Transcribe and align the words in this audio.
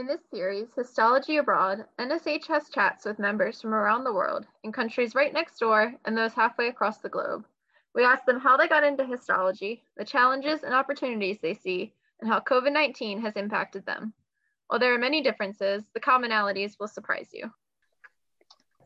In 0.00 0.06
this 0.06 0.22
series, 0.30 0.68
Histology 0.74 1.36
Abroad, 1.36 1.84
NSH 1.98 2.46
has 2.46 2.70
chats 2.70 3.04
with 3.04 3.18
members 3.18 3.60
from 3.60 3.74
around 3.74 4.02
the 4.02 4.14
world, 4.14 4.46
in 4.64 4.72
countries 4.72 5.14
right 5.14 5.30
next 5.30 5.58
door 5.58 5.92
and 6.06 6.16
those 6.16 6.32
halfway 6.32 6.68
across 6.68 6.96
the 6.96 7.10
globe. 7.10 7.44
We 7.94 8.02
ask 8.02 8.24
them 8.24 8.40
how 8.40 8.56
they 8.56 8.66
got 8.66 8.82
into 8.82 9.04
histology, 9.04 9.82
the 9.98 10.04
challenges 10.06 10.62
and 10.62 10.72
opportunities 10.72 11.36
they 11.42 11.52
see, 11.52 11.92
and 12.18 12.30
how 12.30 12.40
COVID 12.40 12.72
19 12.72 13.20
has 13.20 13.36
impacted 13.36 13.84
them. 13.84 14.14
While 14.68 14.80
there 14.80 14.94
are 14.94 14.98
many 14.98 15.22
differences, 15.22 15.84
the 15.92 16.00
commonalities 16.00 16.78
will 16.80 16.88
surprise 16.88 17.28
you. 17.34 17.52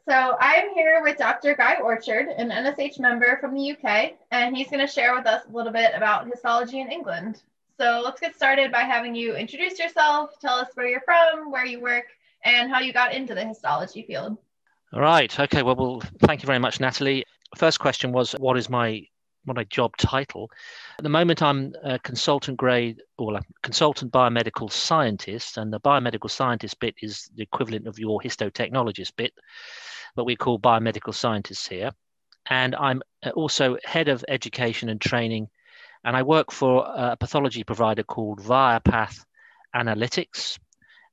So 0.09 0.37
I'm 0.41 0.75
here 0.75 1.01
with 1.01 1.17
Dr. 1.17 1.55
Guy 1.55 1.77
Orchard, 1.77 2.27
an 2.27 2.51
NSH 2.51 2.99
member 2.99 3.39
from 3.41 3.55
the 3.55 3.71
UK, 3.71 4.15
and 4.33 4.57
he's 4.57 4.69
going 4.69 4.85
to 4.85 4.93
share 4.93 5.15
with 5.15 5.27
us 5.27 5.45
a 5.47 5.57
little 5.57 5.73
bit 5.73 5.93
about 5.95 6.27
histology 6.27 6.81
in 6.81 6.91
England. 6.91 7.41
So 7.81 8.03
let's 8.05 8.21
get 8.21 8.37
started 8.37 8.71
by 8.71 8.81
having 8.81 9.15
you 9.15 9.35
introduce 9.35 9.79
yourself, 9.79 10.39
tell 10.41 10.55
us 10.55 10.69
where 10.75 10.87
you're 10.87 11.03
from, 11.05 11.51
where 11.51 11.67
you 11.67 11.81
work, 11.81 12.05
and 12.45 12.71
how 12.71 12.81
you 12.81 12.93
got 12.93 13.13
into 13.13 13.35
the 13.35 13.45
histology 13.45 14.03
field. 14.03 14.39
All 14.93 15.01
right. 15.01 15.39
Okay. 15.41 15.63
Well, 15.63 15.75
well, 15.75 16.03
thank 16.21 16.43
you 16.43 16.47
very 16.47 16.61
much, 16.61 16.79
Natalie. 16.79 17.25
First 17.57 17.81
question 17.81 18.13
was, 18.13 18.33
what 18.33 18.57
is 18.57 18.71
my 18.71 19.03
what 19.45 19.57
my 19.57 19.65
job 19.65 19.97
title? 19.97 20.51
At 20.99 21.03
the 21.03 21.09
moment, 21.11 21.43
I'm 21.43 21.75
a 21.83 21.99
consultant 21.99 22.57
grade 22.57 23.03
or 23.19 23.35
a 23.35 23.43
consultant 23.63 24.13
biomedical 24.13 24.71
scientist, 24.71 25.59
and 25.59 25.73
the 25.73 25.81
biomedical 25.81 26.31
scientist 26.31 26.79
bit 26.81 26.95
is 27.03 27.29
the 27.35 27.43
equivalent 27.43 27.87
of 27.87 27.99
your 27.99 28.21
histotechnologist 28.21 29.17
bit, 29.17 29.35
but 30.15 30.25
we 30.25 30.37
call 30.37 30.59
biomedical 30.59 31.13
scientists 31.13 31.67
here. 31.67 31.91
And 32.49 32.75
I'm 32.75 33.03
uh, 33.25 33.31
also 33.31 33.77
head 33.85 34.09
of 34.09 34.25
education 34.29 34.89
and 34.89 35.01
training 35.01 35.49
and 36.05 36.17
I 36.17 36.23
work 36.23 36.53
for 36.53 36.85
a 36.87 37.17
pathology 37.17 37.65
provider 37.65 38.03
called 38.03 38.41
Viapath 38.41 39.25
Analytics. 39.75 40.59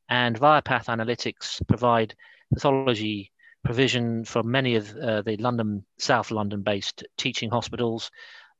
And 0.09 0.37
Viapath 0.37 0.85
Analytics 0.85 1.65
provide 1.67 2.13
pathology 2.53 3.31
provision 3.63 4.25
for 4.25 4.43
many 4.43 4.75
of 4.75 4.93
uh, 4.95 5.21
the 5.21 5.37
London, 5.37 5.85
South 5.97 6.31
London 6.31 6.61
based 6.61 7.05
teaching 7.17 7.49
hospitals, 7.49 8.11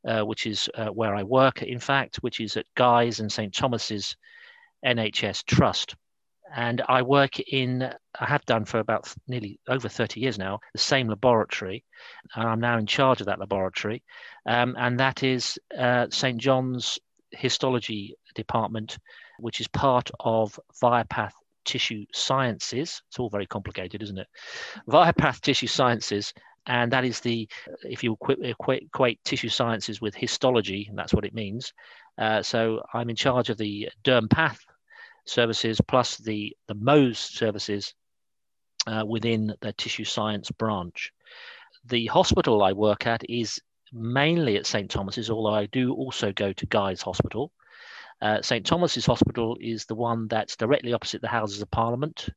uh, 0.08 0.22
which 0.22 0.46
is 0.46 0.70
uh, 0.74 0.86
where 0.86 1.14
I 1.14 1.22
work, 1.22 1.62
in 1.62 1.78
fact, 1.78 2.16
which 2.16 2.40
is 2.40 2.56
at 2.56 2.66
Guy's 2.74 3.20
and 3.20 3.30
St. 3.30 3.52
Thomas's 3.54 4.16
NHS 4.84 5.44
Trust. 5.44 5.96
And 6.54 6.82
I 6.88 7.02
work 7.02 7.40
in, 7.40 7.82
I 8.18 8.26
have 8.26 8.44
done 8.44 8.64
for 8.64 8.78
about 8.78 9.12
nearly 9.26 9.58
over 9.68 9.88
30 9.88 10.20
years 10.20 10.38
now, 10.38 10.60
the 10.72 10.78
same 10.78 11.08
laboratory. 11.08 11.84
And 12.34 12.48
I'm 12.48 12.60
now 12.60 12.78
in 12.78 12.86
charge 12.86 13.20
of 13.20 13.26
that 13.26 13.40
laboratory. 13.40 14.02
Um, 14.46 14.74
and 14.78 15.00
that 15.00 15.22
is 15.22 15.58
uh, 15.76 16.06
St. 16.10 16.38
John's 16.38 16.98
Histology 17.30 18.14
Department, 18.34 18.98
which 19.38 19.60
is 19.60 19.68
part 19.68 20.10
of 20.20 20.58
Viapath 20.82 21.32
Tissue 21.64 22.04
Sciences. 22.12 23.02
It's 23.08 23.18
all 23.18 23.30
very 23.30 23.46
complicated, 23.46 24.02
isn't 24.02 24.18
it? 24.18 24.28
Viapath 24.88 25.40
Tissue 25.40 25.68
Sciences. 25.68 26.34
And 26.66 26.92
that 26.92 27.04
is 27.04 27.20
the, 27.20 27.48
if 27.82 28.04
you 28.04 28.12
equate, 28.12 28.84
equate 28.84 29.24
tissue 29.24 29.48
sciences 29.48 30.00
with 30.00 30.14
histology, 30.14 30.86
and 30.88 30.96
that's 30.96 31.12
what 31.12 31.24
it 31.24 31.34
means. 31.34 31.72
Uh, 32.18 32.42
so 32.42 32.82
I'm 32.94 33.10
in 33.10 33.16
charge 33.16 33.50
of 33.50 33.56
the 33.56 33.88
DermPath 34.04 34.58
services 35.24 35.80
plus 35.86 36.16
the, 36.18 36.56
the 36.68 36.74
Mohs 36.74 37.16
services 37.16 37.94
uh, 38.86 39.04
within 39.06 39.54
the 39.60 39.72
tissue 39.72 40.04
science 40.04 40.50
branch. 40.50 41.12
The 41.84 42.06
hospital 42.06 42.62
I 42.62 42.72
work 42.72 43.06
at 43.06 43.22
is 43.28 43.60
mainly 43.92 44.56
at 44.56 44.66
St. 44.66 44.90
Thomas's, 44.90 45.30
although 45.30 45.54
I 45.54 45.66
do 45.66 45.92
also 45.92 46.32
go 46.32 46.52
to 46.52 46.66
Guy's 46.66 47.02
Hospital. 47.02 47.52
Uh, 48.20 48.40
St. 48.40 48.64
Thomas's 48.64 49.06
Hospital 49.06 49.56
is 49.60 49.84
the 49.84 49.94
one 49.94 50.28
that's 50.28 50.56
directly 50.56 50.92
opposite 50.92 51.20
the 51.20 51.28
Houses 51.28 51.60
of 51.60 51.70
Parliament 51.70 52.28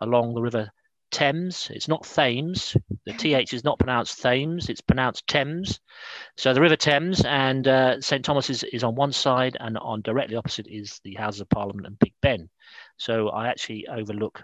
along 0.00 0.34
the 0.34 0.42
River 0.42 0.70
Thames. 1.14 1.70
It's 1.72 1.88
not 1.88 2.02
Thames. 2.02 2.76
The 3.06 3.12
TH 3.12 3.54
is 3.54 3.64
not 3.64 3.78
pronounced 3.78 4.20
Thames, 4.20 4.68
it's 4.68 4.80
pronounced 4.80 5.26
Thames. 5.28 5.80
So 6.36 6.52
the 6.52 6.60
River 6.60 6.76
Thames 6.76 7.24
and 7.24 7.68
uh, 7.68 8.00
St. 8.00 8.24
Thomas 8.24 8.50
is, 8.50 8.64
is 8.64 8.82
on 8.82 8.96
one 8.96 9.12
side, 9.12 9.56
and 9.60 9.78
on 9.78 10.02
directly 10.02 10.36
opposite 10.36 10.66
is 10.66 11.00
the 11.04 11.14
Houses 11.14 11.40
of 11.40 11.48
Parliament 11.48 11.86
and 11.86 11.98
Big 11.98 12.12
Ben. 12.20 12.48
So 12.96 13.28
I 13.28 13.48
actually 13.48 13.86
overlook 13.86 14.42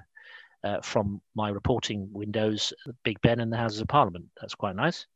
uh, 0.62 0.80
from 0.82 1.20
my 1.34 1.48
reporting 1.48 2.08
windows 2.12 2.72
Big 3.02 3.20
Ben 3.20 3.40
and 3.40 3.52
the 3.52 3.56
Houses 3.56 3.80
of 3.80 3.88
Parliament. 3.88 4.26
That's 4.40 4.54
quite 4.54 4.76
nice. 4.76 5.06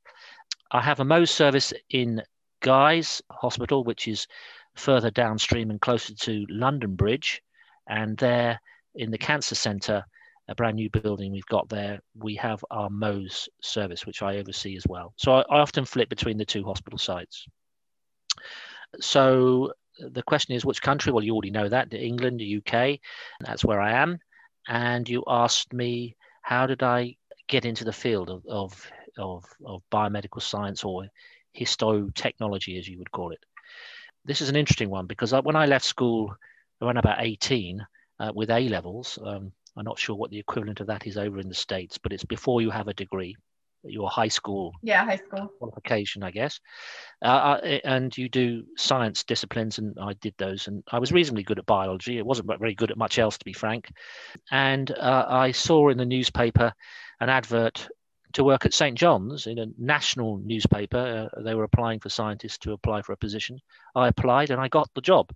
I 0.72 0.80
have 0.80 1.00
a 1.00 1.04
Mohs 1.04 1.28
service 1.28 1.72
in 1.90 2.22
Guy's 2.60 3.22
Hospital, 3.30 3.84
which 3.84 4.08
is 4.08 4.26
further 4.74 5.10
downstream 5.10 5.70
and 5.70 5.80
closer 5.80 6.14
to 6.14 6.46
London 6.48 6.96
Bridge. 6.96 7.42
And 7.86 8.16
there 8.18 8.60
in 8.94 9.10
the 9.10 9.18
cancer 9.18 9.54
centre, 9.54 10.04
a 10.48 10.54
brand 10.54 10.76
new 10.76 10.90
building 10.90 11.32
we've 11.32 11.46
got 11.46 11.68
there, 11.68 12.00
we 12.14 12.34
have 12.36 12.64
our 12.70 12.88
Mohs 12.90 13.48
service, 13.62 14.06
which 14.06 14.22
I 14.22 14.36
oversee 14.36 14.76
as 14.76 14.86
well. 14.86 15.14
So 15.16 15.32
I, 15.32 15.40
I 15.50 15.60
often 15.60 15.84
flip 15.84 16.08
between 16.08 16.36
the 16.36 16.44
two 16.44 16.64
hospital 16.64 16.98
sites. 16.98 17.46
So 19.00 19.72
the 19.98 20.22
question 20.22 20.54
is 20.54 20.64
which 20.64 20.82
country? 20.82 21.12
Well, 21.12 21.24
you 21.24 21.32
already 21.32 21.50
know 21.50 21.68
that 21.68 21.92
England, 21.94 22.40
the 22.40 22.58
UK, 22.58 23.00
that's 23.40 23.64
where 23.64 23.80
I 23.80 23.92
am. 23.92 24.18
And 24.68 25.08
you 25.08 25.24
asked 25.26 25.72
me, 25.72 26.16
how 26.42 26.66
did 26.66 26.82
I 26.82 27.16
get 27.48 27.64
into 27.64 27.84
the 27.84 27.92
field 27.92 28.30
of, 28.30 28.44
of, 28.46 28.90
of, 29.16 29.44
of 29.64 29.82
biomedical 29.90 30.42
science 30.42 30.84
or 30.84 31.06
histotechnology, 31.58 32.78
as 32.78 32.88
you 32.88 32.98
would 32.98 33.12
call 33.12 33.30
it? 33.30 33.44
This 34.24 34.40
is 34.40 34.48
an 34.48 34.56
interesting 34.56 34.90
one 34.90 35.06
because 35.06 35.32
when 35.32 35.56
I 35.56 35.66
left 35.66 35.84
school 35.84 36.34
around 36.80 36.96
about 36.96 37.18
18 37.20 37.86
uh, 38.20 38.32
with 38.34 38.50
A 38.50 38.68
levels, 38.68 39.18
um, 39.24 39.52
I'm 39.76 39.84
not 39.84 39.98
sure 39.98 40.16
what 40.16 40.30
the 40.30 40.38
equivalent 40.38 40.80
of 40.80 40.86
that 40.86 41.06
is 41.06 41.16
over 41.16 41.38
in 41.38 41.48
the 41.48 41.54
States, 41.54 41.98
but 41.98 42.12
it's 42.12 42.24
before 42.24 42.62
you 42.62 42.70
have 42.70 42.88
a 42.88 42.94
degree, 42.94 43.36
your 43.82 44.08
high 44.08 44.28
school. 44.28 44.72
Yeah, 44.82 45.04
high 45.04 45.16
school 45.16 45.48
qualification, 45.58 46.22
I 46.22 46.30
guess. 46.30 46.60
Uh, 47.22 47.58
and 47.84 48.16
you 48.16 48.28
do 48.28 48.64
science 48.76 49.24
disciplines, 49.24 49.78
and 49.78 49.96
I 50.00 50.14
did 50.14 50.34
those. 50.38 50.68
And 50.68 50.82
I 50.90 50.98
was 50.98 51.12
reasonably 51.12 51.42
good 51.42 51.58
at 51.58 51.66
biology. 51.66 52.18
It 52.18 52.26
wasn't 52.26 52.48
very 52.58 52.74
good 52.74 52.90
at 52.90 52.96
much 52.96 53.18
else, 53.18 53.36
to 53.38 53.44
be 53.44 53.52
frank. 53.52 53.90
And 54.50 54.90
uh, 54.92 55.26
I 55.28 55.50
saw 55.50 55.88
in 55.88 55.98
the 55.98 56.06
newspaper 56.06 56.72
an 57.20 57.28
advert 57.28 57.88
to 58.34 58.44
work 58.44 58.64
at 58.64 58.74
St. 58.74 58.98
John's 58.98 59.46
in 59.46 59.58
a 59.58 59.66
national 59.78 60.38
newspaper. 60.38 61.30
Uh, 61.32 61.42
they 61.42 61.54
were 61.54 61.64
applying 61.64 62.00
for 62.00 62.08
scientists 62.08 62.58
to 62.58 62.72
apply 62.72 63.02
for 63.02 63.12
a 63.12 63.16
position. 63.16 63.60
I 63.94 64.08
applied 64.08 64.50
and 64.50 64.60
I 64.60 64.68
got 64.68 64.90
the 64.94 65.00
job. 65.00 65.30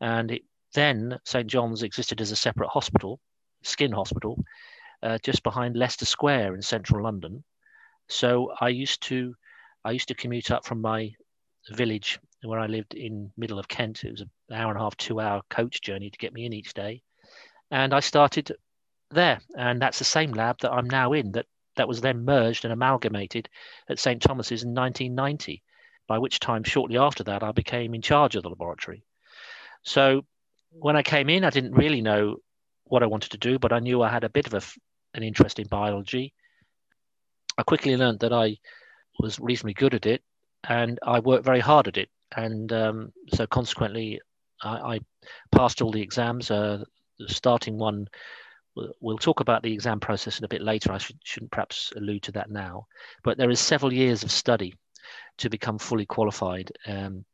And 0.00 0.30
it, 0.30 0.42
then 0.74 1.18
St. 1.24 1.48
John's 1.48 1.82
existed 1.82 2.20
as 2.20 2.30
a 2.30 2.36
separate 2.36 2.68
hospital 2.68 3.18
skin 3.62 3.92
hospital 3.92 4.42
uh, 5.02 5.18
just 5.22 5.42
behind 5.42 5.76
Leicester 5.76 6.04
Square 6.04 6.54
in 6.54 6.62
central 6.62 7.02
London. 7.02 7.44
So 8.08 8.52
I 8.60 8.68
used 8.68 9.02
to 9.04 9.34
I 9.84 9.92
used 9.92 10.08
to 10.08 10.14
commute 10.14 10.50
up 10.50 10.64
from 10.64 10.80
my 10.80 11.12
village 11.70 12.18
where 12.42 12.58
I 12.58 12.66
lived 12.66 12.94
in 12.94 13.30
middle 13.36 13.58
of 13.58 13.68
Kent. 13.68 14.04
It 14.04 14.12
was 14.12 14.20
an 14.20 14.30
hour 14.52 14.70
and 14.70 14.78
a 14.78 14.82
half, 14.82 14.96
two 14.96 15.20
hour 15.20 15.42
coach 15.50 15.80
journey 15.80 16.10
to 16.10 16.18
get 16.18 16.32
me 16.32 16.46
in 16.46 16.52
each 16.52 16.74
day. 16.74 17.02
And 17.70 17.92
I 17.92 18.00
started 18.00 18.52
there. 19.10 19.40
And 19.56 19.80
that's 19.80 19.98
the 19.98 20.04
same 20.04 20.32
lab 20.32 20.58
that 20.60 20.72
I'm 20.72 20.88
now 20.88 21.12
in 21.12 21.32
that, 21.32 21.46
that 21.76 21.88
was 21.88 22.00
then 22.00 22.24
merged 22.24 22.64
and 22.64 22.72
amalgamated 22.72 23.48
at 23.88 23.98
St. 23.98 24.20
Thomas's 24.20 24.62
in 24.62 24.74
1990, 24.74 25.62
by 26.06 26.18
which 26.18 26.40
time, 26.40 26.64
shortly 26.64 26.98
after 26.98 27.24
that, 27.24 27.42
I 27.42 27.52
became 27.52 27.94
in 27.94 28.02
charge 28.02 28.36
of 28.36 28.42
the 28.42 28.50
laboratory. 28.50 29.04
So 29.82 30.24
when 30.70 30.96
I 30.96 31.02
came 31.02 31.28
in, 31.28 31.44
I 31.44 31.50
didn't 31.50 31.72
really 31.72 32.00
know 32.00 32.36
what 32.88 33.02
I 33.02 33.06
wanted 33.06 33.30
to 33.32 33.38
do, 33.38 33.58
but 33.58 33.72
I 33.72 33.78
knew 33.78 34.02
I 34.02 34.08
had 34.08 34.24
a 34.24 34.30
bit 34.30 34.46
of 34.46 34.54
a, 34.54 34.62
an 35.16 35.22
interest 35.22 35.58
in 35.58 35.66
biology. 35.68 36.32
I 37.56 37.62
quickly 37.62 37.96
learned 37.96 38.20
that 38.20 38.32
I 38.32 38.56
was 39.18 39.40
reasonably 39.40 39.74
good 39.74 39.94
at 39.94 40.06
it, 40.06 40.22
and 40.68 40.98
I 41.02 41.20
worked 41.20 41.44
very 41.44 41.60
hard 41.60 41.88
at 41.88 41.96
it. 41.96 42.08
And 42.36 42.72
um, 42.72 43.12
so, 43.34 43.46
consequently, 43.46 44.20
I, 44.62 44.94
I, 44.94 45.00
passed 45.52 45.82
all 45.82 45.90
the 45.90 46.02
exams. 46.02 46.50
Uh, 46.50 46.84
the 47.18 47.28
starting 47.28 47.78
one, 47.78 48.06
we'll 49.00 49.18
talk 49.18 49.40
about 49.40 49.62
the 49.62 49.72
exam 49.72 49.98
process 49.98 50.38
in 50.38 50.44
a 50.44 50.48
bit 50.48 50.62
later. 50.62 50.92
I 50.92 50.98
should, 50.98 51.18
shouldn't 51.24 51.52
perhaps 51.52 51.92
allude 51.96 52.22
to 52.24 52.32
that 52.32 52.50
now. 52.50 52.86
But 53.24 53.38
there 53.38 53.50
is 53.50 53.60
several 53.60 53.92
years 53.92 54.22
of 54.22 54.30
study 54.30 54.74
to 55.38 55.48
become 55.48 55.78
fully 55.78 56.06
qualified 56.06 56.70
um, 56.86 57.24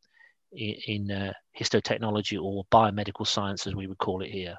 in, 0.52 0.74
in 0.86 1.10
uh, 1.10 1.32
histotechnology 1.58 2.40
or 2.40 2.64
biomedical 2.70 3.26
science, 3.26 3.66
as 3.66 3.74
we 3.74 3.86
would 3.86 3.98
call 3.98 4.22
it 4.22 4.30
here. 4.30 4.56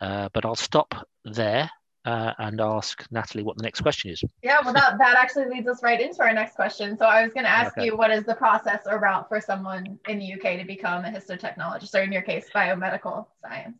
Uh, 0.00 0.28
but 0.32 0.44
I'll 0.44 0.56
stop 0.56 0.94
there 1.24 1.70
uh, 2.04 2.32
and 2.38 2.60
ask 2.60 3.06
Natalie 3.10 3.44
what 3.44 3.56
the 3.56 3.62
next 3.62 3.82
question 3.82 4.10
is. 4.10 4.22
Yeah, 4.42 4.58
well, 4.64 4.72
that, 4.72 4.96
that 4.98 5.16
actually 5.16 5.46
leads 5.46 5.68
us 5.68 5.82
right 5.82 6.00
into 6.00 6.22
our 6.22 6.32
next 6.32 6.54
question. 6.54 6.96
So 6.96 7.04
I 7.04 7.22
was 7.22 7.32
going 7.32 7.44
to 7.44 7.50
ask 7.50 7.76
okay. 7.76 7.86
you 7.86 7.96
what 7.96 8.10
is 8.10 8.24
the 8.24 8.34
process 8.34 8.80
or 8.86 8.98
route 8.98 9.28
for 9.28 9.40
someone 9.40 9.98
in 10.08 10.18
the 10.18 10.32
UK 10.34 10.58
to 10.58 10.64
become 10.64 11.04
a 11.04 11.10
histotechnologist, 11.10 11.94
or 11.94 12.02
in 12.02 12.12
your 12.12 12.22
case, 12.22 12.48
biomedical 12.54 13.26
science? 13.42 13.76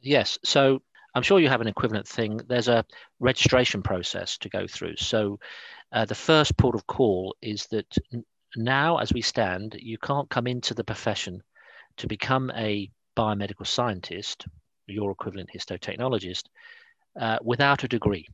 Yes. 0.00 0.38
So 0.44 0.80
I'm 1.14 1.22
sure 1.22 1.40
you 1.40 1.48
have 1.48 1.60
an 1.60 1.66
equivalent 1.66 2.06
thing. 2.06 2.40
There's 2.48 2.68
a 2.68 2.84
registration 3.18 3.82
process 3.82 4.38
to 4.38 4.48
go 4.48 4.66
through. 4.68 4.96
So 4.96 5.40
uh, 5.90 6.04
the 6.04 6.14
first 6.14 6.56
port 6.56 6.76
of 6.76 6.86
call 6.86 7.34
is 7.42 7.66
that 7.66 7.98
now, 8.56 8.98
as 8.98 9.12
we 9.12 9.20
stand, 9.20 9.76
you 9.80 9.98
can't 9.98 10.30
come 10.30 10.46
into 10.46 10.74
the 10.74 10.84
profession 10.84 11.42
to 11.96 12.06
become 12.06 12.52
a 12.54 12.90
biomedical 13.16 13.66
scientist 13.66 14.46
your 14.90 15.10
equivalent 15.10 15.50
histotechnologist, 15.54 16.44
uh, 17.20 17.38
without 17.42 17.84
a 17.84 17.88
degree. 17.88 18.26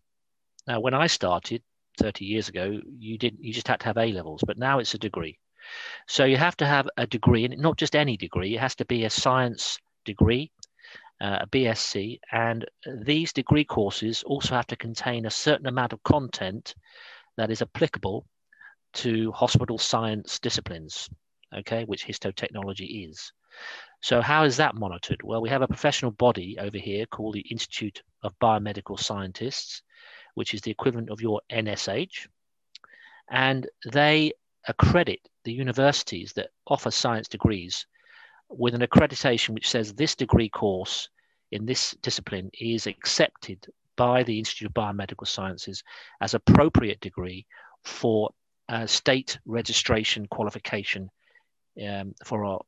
Now, 0.66 0.80
when 0.80 0.94
I 0.94 1.06
started 1.06 1.62
30 1.98 2.24
years 2.24 2.48
ago, 2.48 2.80
you 2.98 3.18
didn't 3.18 3.42
you 3.42 3.52
just 3.52 3.68
had 3.68 3.80
to 3.80 3.86
have 3.86 3.98
A 3.98 4.12
levels, 4.12 4.42
but 4.46 4.58
now 4.58 4.78
it's 4.78 4.94
a 4.94 4.98
degree. 4.98 5.38
So 6.08 6.24
you 6.24 6.36
have 6.36 6.56
to 6.58 6.66
have 6.66 6.88
a 6.96 7.06
degree, 7.06 7.44
and 7.44 7.56
not 7.58 7.78
just 7.78 7.96
any 7.96 8.16
degree. 8.16 8.54
It 8.54 8.60
has 8.60 8.74
to 8.76 8.84
be 8.84 9.04
a 9.04 9.10
science 9.10 9.78
degree, 10.04 10.50
uh, 11.20 11.38
a 11.42 11.46
BSc, 11.46 12.18
and 12.32 12.64
these 13.02 13.32
degree 13.32 13.64
courses 13.64 14.22
also 14.24 14.54
have 14.54 14.66
to 14.66 14.76
contain 14.76 15.26
a 15.26 15.30
certain 15.30 15.66
amount 15.66 15.92
of 15.92 16.02
content 16.02 16.74
that 17.36 17.50
is 17.50 17.62
applicable 17.62 18.26
to 18.94 19.32
hospital 19.32 19.78
science 19.78 20.38
disciplines, 20.38 21.08
okay, 21.56 21.84
which 21.84 22.06
histotechnology 22.06 23.08
is. 23.08 23.32
So 24.00 24.20
how 24.20 24.44
is 24.44 24.58
that 24.58 24.74
monitored? 24.74 25.22
Well, 25.22 25.40
we 25.40 25.48
have 25.48 25.62
a 25.62 25.68
professional 25.68 26.10
body 26.10 26.58
over 26.58 26.76
here 26.76 27.06
called 27.06 27.34
the 27.34 27.40
Institute 27.40 28.02
of 28.22 28.38
Biomedical 28.38 28.98
Scientists, 28.98 29.82
which 30.34 30.52
is 30.52 30.60
the 30.60 30.70
equivalent 30.70 31.10
of 31.10 31.22
your 31.22 31.40
NSH, 31.50 32.28
and 33.30 33.66
they 33.90 34.32
accredit 34.68 35.20
the 35.44 35.52
universities 35.52 36.32
that 36.34 36.50
offer 36.66 36.90
science 36.90 37.28
degrees 37.28 37.86
with 38.48 38.74
an 38.74 38.82
accreditation 38.82 39.50
which 39.50 39.70
says 39.70 39.94
this 39.94 40.14
degree 40.14 40.48
course 40.48 41.08
in 41.50 41.66
this 41.66 41.92
discipline 42.02 42.50
is 42.60 42.86
accepted 42.86 43.66
by 43.96 44.22
the 44.22 44.38
Institute 44.38 44.68
of 44.68 44.74
Biomedical 44.74 45.26
Sciences 45.26 45.82
as 46.20 46.34
appropriate 46.34 47.00
degree 47.00 47.46
for 47.84 48.30
state 48.86 49.38
registration 49.44 50.26
qualification 50.26 51.10
um, 51.86 52.14
for 52.24 52.44
our 52.44 52.56
uh, 52.56 52.58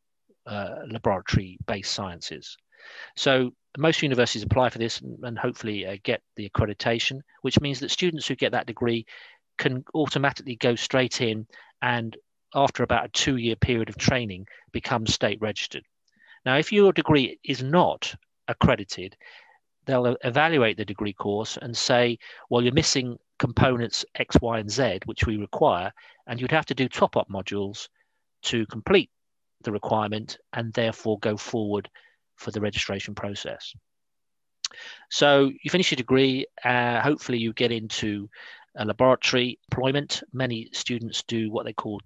laboratory 0.46 1.58
based 1.66 1.92
sciences. 1.92 2.56
So 3.16 3.52
most 3.78 4.02
universities 4.02 4.42
apply 4.42 4.70
for 4.70 4.78
this 4.78 5.00
and, 5.00 5.18
and 5.24 5.38
hopefully 5.38 5.86
uh, 5.86 5.96
get 6.02 6.22
the 6.36 6.48
accreditation, 6.48 7.20
which 7.42 7.60
means 7.60 7.80
that 7.80 7.90
students 7.90 8.26
who 8.26 8.36
get 8.36 8.52
that 8.52 8.66
degree 8.66 9.06
can 9.58 9.84
automatically 9.94 10.56
go 10.56 10.74
straight 10.74 11.20
in 11.20 11.46
and 11.82 12.16
after 12.54 12.82
about 12.82 13.06
a 13.06 13.08
two 13.08 13.36
year 13.36 13.56
period 13.56 13.88
of 13.88 13.96
training 13.96 14.46
become 14.72 15.06
state 15.06 15.40
registered. 15.40 15.84
Now, 16.44 16.56
if 16.56 16.72
your 16.72 16.92
degree 16.92 17.38
is 17.44 17.62
not 17.62 18.14
accredited, 18.48 19.16
they'll 19.84 20.16
evaluate 20.24 20.76
the 20.76 20.84
degree 20.84 21.12
course 21.12 21.58
and 21.60 21.76
say, 21.76 22.18
well, 22.48 22.62
you're 22.62 22.72
missing 22.72 23.18
components 23.38 24.04
X, 24.14 24.36
Y, 24.40 24.58
and 24.58 24.70
Z, 24.70 25.00
which 25.04 25.26
we 25.26 25.36
require, 25.36 25.92
and 26.26 26.40
you'd 26.40 26.50
have 26.52 26.66
to 26.66 26.74
do 26.74 26.88
top 26.88 27.16
up 27.16 27.28
modules 27.28 27.88
to 28.42 28.66
complete 28.66 29.10
the 29.66 29.72
requirement 29.72 30.38
and 30.54 30.72
therefore 30.72 31.18
go 31.18 31.36
forward 31.36 31.90
for 32.36 32.50
the 32.50 32.60
registration 32.60 33.14
process. 33.14 33.74
So 35.10 35.50
you 35.62 35.70
finish 35.70 35.90
your 35.90 35.96
degree, 35.96 36.46
uh, 36.64 37.00
hopefully 37.00 37.38
you 37.38 37.52
get 37.52 37.72
into 37.72 38.28
a 38.76 38.84
laboratory 38.84 39.58
employment. 39.70 40.22
Many 40.32 40.70
students 40.72 41.22
do 41.26 41.50
what 41.50 41.66
they 41.66 41.72
call 41.72 42.00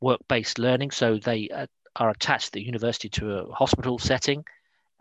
work-based 0.00 0.58
learning, 0.58 0.90
so 0.90 1.18
they 1.18 1.48
uh, 1.48 1.66
are 1.96 2.10
attached 2.10 2.46
to 2.46 2.52
the 2.52 2.62
university 2.62 3.08
to 3.10 3.38
a 3.38 3.52
hospital 3.52 3.98
setting 3.98 4.44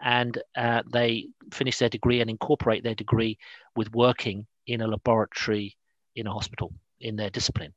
and 0.03 0.41
uh, 0.57 0.81
they 0.91 1.27
finish 1.53 1.77
their 1.77 1.89
degree 1.89 2.21
and 2.21 2.29
incorporate 2.29 2.83
their 2.83 2.95
degree 2.95 3.37
with 3.75 3.93
working 3.93 4.47
in 4.67 4.81
a 4.81 4.87
laboratory 4.87 5.77
in 6.15 6.27
a 6.27 6.33
hospital 6.33 6.73
in 6.99 7.15
their 7.15 7.29
discipline. 7.29 7.73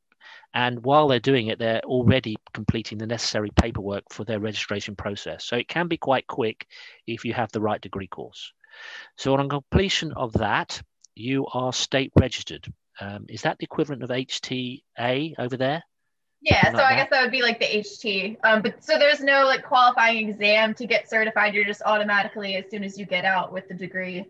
And 0.55 0.83
while 0.85 1.09
they're 1.09 1.19
doing 1.19 1.47
it, 1.47 1.59
they're 1.59 1.81
already 1.81 2.37
completing 2.53 2.97
the 2.97 3.05
necessary 3.05 3.51
paperwork 3.55 4.05
for 4.09 4.23
their 4.23 4.39
registration 4.39 4.95
process. 4.95 5.43
So 5.43 5.57
it 5.57 5.67
can 5.67 5.89
be 5.89 5.97
quite 5.97 6.27
quick 6.27 6.65
if 7.05 7.25
you 7.25 7.33
have 7.33 7.51
the 7.51 7.59
right 7.59 7.81
degree 7.81 8.07
course. 8.07 8.53
So 9.17 9.35
on 9.35 9.49
completion 9.49 10.13
of 10.13 10.31
that, 10.33 10.81
you 11.13 11.45
are 11.53 11.73
state 11.73 12.13
registered. 12.17 12.71
Um, 13.01 13.25
is 13.27 13.41
that 13.41 13.57
the 13.57 13.65
equivalent 13.65 14.03
of 14.03 14.09
HTA 14.09 15.35
over 15.37 15.57
there? 15.57 15.83
Yeah, 16.41 16.71
so 16.71 16.77
like 16.77 16.85
I 16.85 16.95
guess 16.95 17.09
that 17.09 17.21
would 17.21 17.31
be 17.31 17.41
like 17.41 17.59
the 17.59 17.65
HT. 17.65 18.37
Um, 18.43 18.61
but 18.61 18.81
so 18.81 18.97
there's 18.97 19.19
no 19.19 19.45
like 19.45 19.63
qualifying 19.63 20.29
exam 20.29 20.73
to 20.75 20.87
get 20.87 21.09
certified. 21.09 21.53
You're 21.53 21.65
just 21.65 21.81
automatically 21.81 22.55
as 22.55 22.65
soon 22.69 22.83
as 22.83 22.97
you 22.97 23.05
get 23.05 23.25
out 23.25 23.51
with 23.51 23.67
the 23.67 23.73
degree. 23.73 24.25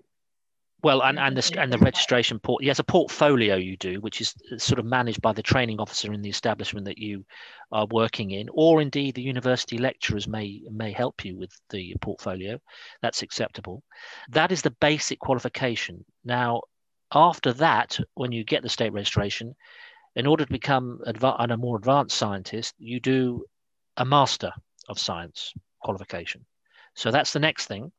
Well, 0.85 1.01
and, 1.01 1.17
and 1.17 1.35
the 1.35 1.59
and 1.59 1.73
the 1.73 1.79
registration 1.79 2.37
port. 2.37 2.63
Yes, 2.63 2.77
a 2.77 2.83
portfolio 2.83 3.55
you 3.55 3.75
do, 3.75 3.99
which 4.01 4.21
is 4.21 4.35
uh, 4.51 4.59
sort 4.59 4.77
of 4.77 4.85
managed 4.85 5.19
by 5.19 5.33
the 5.33 5.41
training 5.41 5.79
officer 5.79 6.13
in 6.13 6.21
the 6.21 6.29
establishment 6.29 6.85
that 6.85 6.99
you 6.99 7.25
are 7.71 7.87
working 7.89 8.29
in, 8.29 8.49
or 8.53 8.83
indeed 8.83 9.15
the 9.15 9.23
university 9.23 9.79
lecturers 9.79 10.27
may 10.27 10.61
may 10.71 10.91
help 10.91 11.25
you 11.25 11.35
with 11.39 11.49
the 11.71 11.95
portfolio. 12.01 12.59
That's 13.01 13.23
acceptable. 13.23 13.81
That 14.29 14.51
is 14.51 14.61
the 14.61 14.75
basic 14.79 15.17
qualification. 15.17 16.05
Now, 16.23 16.61
after 17.11 17.51
that, 17.53 17.97
when 18.13 18.31
you 18.31 18.43
get 18.43 18.61
the 18.61 18.69
state 18.69 18.93
registration, 18.93 19.55
in 20.15 20.27
order 20.27 20.45
to 20.45 20.51
become 20.51 20.99
adva- 21.07 21.49
a 21.51 21.57
more 21.57 21.77
advanced 21.77 22.15
scientist, 22.15 22.75
you 22.77 22.99
do 22.99 23.43
a 23.97 24.05
master 24.05 24.51
of 24.87 24.99
science 24.99 25.51
qualification. 25.81 26.45
So 26.93 27.09
that's 27.09 27.33
the 27.33 27.39
next 27.39 27.65
thing. 27.65 27.91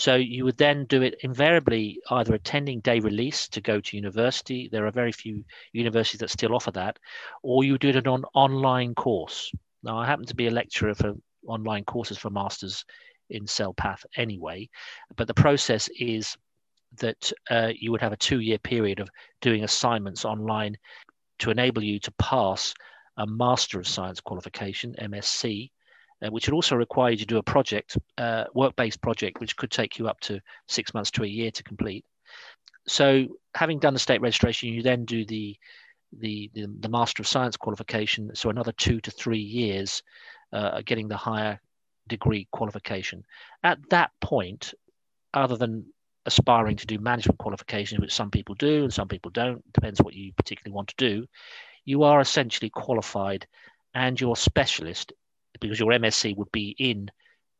So 0.00 0.14
you 0.14 0.46
would 0.46 0.56
then 0.56 0.86
do 0.86 1.02
it 1.02 1.16
invariably 1.20 2.00
either 2.08 2.32
attending 2.32 2.80
day 2.80 3.00
release 3.00 3.46
to 3.48 3.60
go 3.60 3.82
to 3.82 3.96
university. 3.98 4.66
There 4.72 4.86
are 4.86 4.90
very 4.90 5.12
few 5.12 5.44
universities 5.74 6.20
that 6.20 6.30
still 6.30 6.54
offer 6.54 6.70
that, 6.70 6.98
or 7.42 7.64
you 7.64 7.76
do 7.76 7.90
it 7.90 8.06
on 8.06 8.24
online 8.32 8.94
course. 8.94 9.52
Now 9.82 9.98
I 9.98 10.06
happen 10.06 10.24
to 10.24 10.34
be 10.34 10.46
a 10.46 10.50
lecturer 10.50 10.94
for 10.94 11.16
online 11.46 11.84
courses 11.84 12.16
for 12.16 12.30
masters 12.30 12.82
in 13.28 13.46
cell 13.46 13.74
path 13.74 14.02
anyway, 14.16 14.70
but 15.16 15.26
the 15.26 15.34
process 15.34 15.90
is 15.98 16.34
that 16.96 17.30
uh, 17.50 17.72
you 17.78 17.92
would 17.92 18.00
have 18.00 18.14
a 18.14 18.16
two-year 18.16 18.58
period 18.58 19.00
of 19.00 19.10
doing 19.42 19.64
assignments 19.64 20.24
online 20.24 20.78
to 21.40 21.50
enable 21.50 21.84
you 21.84 22.00
to 22.00 22.12
pass 22.12 22.72
a 23.18 23.26
Master 23.26 23.78
of 23.78 23.86
Science 23.86 24.18
qualification, 24.22 24.94
MSc, 24.98 25.70
uh, 26.24 26.30
which 26.30 26.46
would 26.46 26.54
also 26.54 26.76
require 26.76 27.12
you 27.12 27.16
to 27.18 27.26
do 27.26 27.38
a 27.38 27.42
project, 27.42 27.96
uh, 28.18 28.44
work-based 28.54 29.00
project, 29.00 29.40
which 29.40 29.56
could 29.56 29.70
take 29.70 29.98
you 29.98 30.08
up 30.08 30.20
to 30.20 30.40
six 30.68 30.94
months 30.94 31.10
to 31.10 31.24
a 31.24 31.26
year 31.26 31.50
to 31.50 31.62
complete. 31.62 32.04
So, 32.86 33.26
having 33.54 33.78
done 33.78 33.94
the 33.94 34.00
state 34.00 34.20
registration, 34.20 34.70
you 34.70 34.82
then 34.82 35.04
do 35.04 35.24
the 35.24 35.56
the, 36.18 36.50
the, 36.54 36.66
the 36.80 36.88
Master 36.88 37.22
of 37.22 37.28
Science 37.28 37.56
qualification. 37.56 38.34
So 38.34 38.50
another 38.50 38.72
two 38.72 39.00
to 39.00 39.10
three 39.10 39.38
years, 39.40 40.02
uh, 40.52 40.82
getting 40.84 41.08
the 41.08 41.16
higher 41.16 41.60
degree 42.08 42.48
qualification. 42.50 43.24
At 43.62 43.78
that 43.90 44.10
point, 44.20 44.74
other 45.32 45.56
than 45.56 45.86
aspiring 46.26 46.76
to 46.76 46.86
do 46.86 46.98
management 46.98 47.38
qualifications, 47.38 48.00
which 48.00 48.12
some 48.12 48.30
people 48.30 48.54
do 48.56 48.84
and 48.84 48.92
some 48.92 49.08
people 49.08 49.30
don't, 49.30 49.62
depends 49.72 50.02
what 50.02 50.14
you 50.14 50.32
particularly 50.32 50.74
want 50.74 50.88
to 50.88 50.94
do, 50.96 51.26
you 51.84 52.02
are 52.02 52.20
essentially 52.20 52.70
qualified 52.70 53.46
and 53.94 54.20
you're 54.20 54.36
specialist 54.36 55.12
because 55.60 55.78
your 55.78 55.90
MSc 55.90 56.36
would 56.36 56.50
be 56.52 56.74
in 56.78 57.10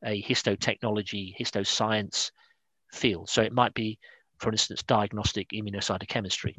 a 0.04 0.22
histotechnology, 0.22 1.34
histoscience 1.38 2.30
field. 2.92 3.28
So 3.28 3.42
it 3.42 3.52
might 3.52 3.74
be, 3.74 3.98
for 4.38 4.50
instance, 4.50 4.82
diagnostic 4.82 5.50
immunocytochemistry, 5.50 6.54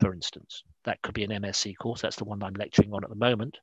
for 0.00 0.12
instance. 0.12 0.62
That 0.84 1.00
could 1.02 1.14
be 1.14 1.24
an 1.24 1.30
MSc 1.30 1.76
course. 1.78 2.02
That's 2.02 2.16
the 2.16 2.24
one 2.24 2.42
I'm 2.42 2.54
lecturing 2.54 2.92
on 2.92 3.04
at 3.04 3.10
the 3.10 3.16
moment. 3.16 3.58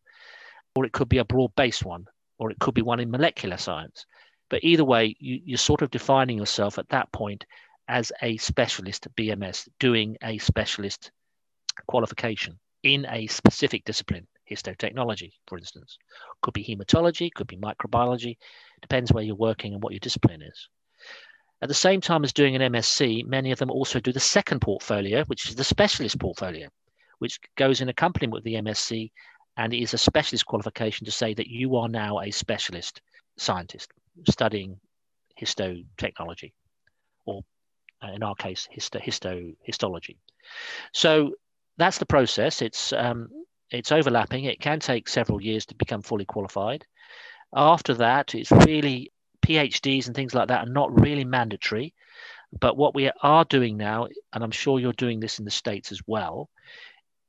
Or 0.76 0.86
it 0.86 0.94
could 0.94 1.10
be 1.10 1.18
a 1.18 1.26
broad 1.26 1.54
based 1.56 1.86
one, 1.86 2.06
or 2.40 2.52
it 2.52 2.60
could 2.60 2.74
be 2.74 2.82
one 2.82 3.00
in 3.00 3.12
molecular 3.12 3.58
science. 3.58 4.06
But 4.50 4.64
either 4.64 4.86
way, 4.86 5.16
you, 5.20 5.56
are 5.56 5.58
sort 5.58 5.82
of 5.82 5.92
defining 5.92 6.38
yourself 6.38 6.78
at 6.78 6.90
that 6.90 7.12
point 7.12 7.46
as 7.88 8.12
a 8.22 8.38
specialist 8.38 9.08
BMS, 9.16 9.68
doing 9.80 10.18
a 10.24 10.38
specialist 10.38 11.12
qualification 11.88 12.58
in 12.84 13.06
a 13.10 13.28
specific 13.28 13.84
discipline, 13.86 14.28
histotechnology, 14.52 15.32
for 15.48 15.58
instance. 15.58 15.98
Could 16.42 16.54
be 16.54 16.64
hematology, 16.64 17.34
could 17.34 17.48
be 17.48 17.58
microbiology, 17.58 18.38
depends 18.82 19.12
where 19.12 19.24
you're 19.24 19.36
working 19.36 19.74
and 19.74 19.82
what 19.82 19.94
your 19.94 20.00
discipline 20.00 20.42
is. 20.42 20.70
At 21.62 21.68
the 21.68 21.76
same 21.76 22.02
time 22.02 22.24
as 22.24 22.34
doing 22.34 22.56
an 22.56 22.74
MSc, 22.74 23.26
many 23.26 23.52
of 23.52 23.60
them 23.60 23.70
also 23.70 24.00
do 24.00 24.12
the 24.12 24.20
second 24.20 24.62
portfolio, 24.62 25.24
which 25.26 25.48
is 25.48 25.56
the 25.56 25.64
specialist 25.64 26.20
portfolio, 26.20 26.68
which 27.20 27.40
goes 27.56 27.82
in 27.82 27.90
accompaniment 27.90 28.34
with 28.34 28.44
the 28.44 28.56
MSc 28.56 29.12
and 29.58 29.74
is 29.74 29.94
a 29.94 29.98
specialist 29.98 30.46
qualification 30.46 31.06
to 31.06 31.12
say 31.12 31.34
that 31.34 31.48
you 31.48 31.76
are 31.76 31.88
now 31.88 32.20
a 32.20 32.32
specialist 32.32 33.02
scientist 33.38 33.92
studying 34.28 34.80
histotechnology, 35.40 36.54
or 37.26 37.44
uh, 38.04 38.12
in 38.12 38.24
our 38.24 38.36
case, 38.36 38.68
histo, 38.76 39.02
histo 39.02 39.56
histology. 39.62 40.18
So 40.94 41.36
that's 41.78 42.00
the 42.00 42.06
process. 42.06 42.62
It's 42.62 42.94
um, 42.94 43.30
it's 43.72 43.92
overlapping. 43.92 44.44
It 44.44 44.60
can 44.60 44.80
take 44.80 45.08
several 45.08 45.42
years 45.42 45.66
to 45.68 45.76
become 45.76 46.02
fully 46.02 46.26
qualified. 46.26 46.86
After 47.54 47.94
that, 47.96 48.36
it's 48.36 48.52
really 48.52 49.12
PhDs 49.46 50.08
and 50.08 50.16
things 50.16 50.34
like 50.34 50.50
that 50.50 50.68
are 50.68 50.72
not 50.72 51.00
really 51.00 51.26
mandatory. 51.26 51.94
But 52.60 52.76
what 52.76 52.94
we 52.94 53.10
are 53.22 53.46
doing 53.46 53.78
now, 53.78 54.08
and 54.34 54.44
I'm 54.44 54.52
sure 54.52 54.80
you're 54.80 54.94
doing 54.94 55.20
this 55.20 55.40
in 55.40 55.46
the 55.46 55.52
States 55.52 55.92
as 55.92 56.02
well, 56.06 56.50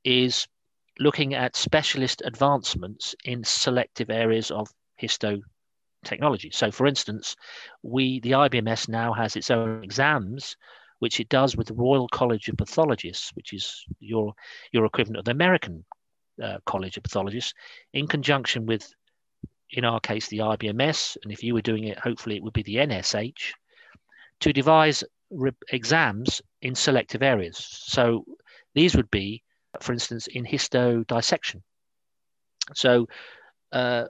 is 0.03 0.47
looking 0.99 1.33
at 1.33 1.55
specialist 1.55 2.21
advancements 2.25 3.15
in 3.23 3.43
selective 3.43 4.09
areas 4.09 4.51
of 4.51 4.67
histo 5.01 5.41
technology. 6.03 6.51
So, 6.51 6.71
for 6.71 6.85
instance, 6.87 7.37
we 7.81 8.19
the 8.19 8.31
IBMS 8.31 8.89
now 8.89 9.13
has 9.13 9.37
its 9.37 9.49
own 9.49 9.83
exams, 9.83 10.57
which 10.99 11.21
it 11.21 11.29
does 11.29 11.55
with 11.55 11.67
the 11.67 11.73
Royal 11.73 12.09
College 12.09 12.49
of 12.49 12.57
Pathologists, 12.57 13.31
which 13.33 13.53
is 13.53 13.85
your 13.99 14.33
your 14.73 14.85
equivalent 14.85 15.19
of 15.19 15.25
the 15.25 15.31
American 15.31 15.85
uh, 16.41 16.57
College 16.65 16.97
of 16.97 17.03
Pathologists, 17.03 17.53
in 17.93 18.07
conjunction 18.07 18.65
with, 18.65 18.93
in 19.71 19.85
our 19.85 19.99
case, 19.99 20.27
the 20.27 20.39
IBMS, 20.39 21.17
and 21.23 21.31
if 21.31 21.43
you 21.43 21.53
were 21.53 21.61
doing 21.61 21.85
it, 21.85 21.99
hopefully 21.99 22.35
it 22.35 22.43
would 22.43 22.53
be 22.53 22.63
the 22.63 22.77
NSH, 22.77 23.53
to 24.39 24.53
devise 24.53 25.03
re- 25.29 25.51
exams 25.71 26.41
in 26.61 26.75
selective 26.75 27.23
areas. 27.23 27.57
So 27.57 28.25
these 28.73 28.95
would 28.95 29.11
be, 29.11 29.43
for 29.81 29.93
instance, 29.93 30.27
in 30.27 30.45
histodissection. 30.45 31.61
So 32.73 33.07
uh, 33.71 34.05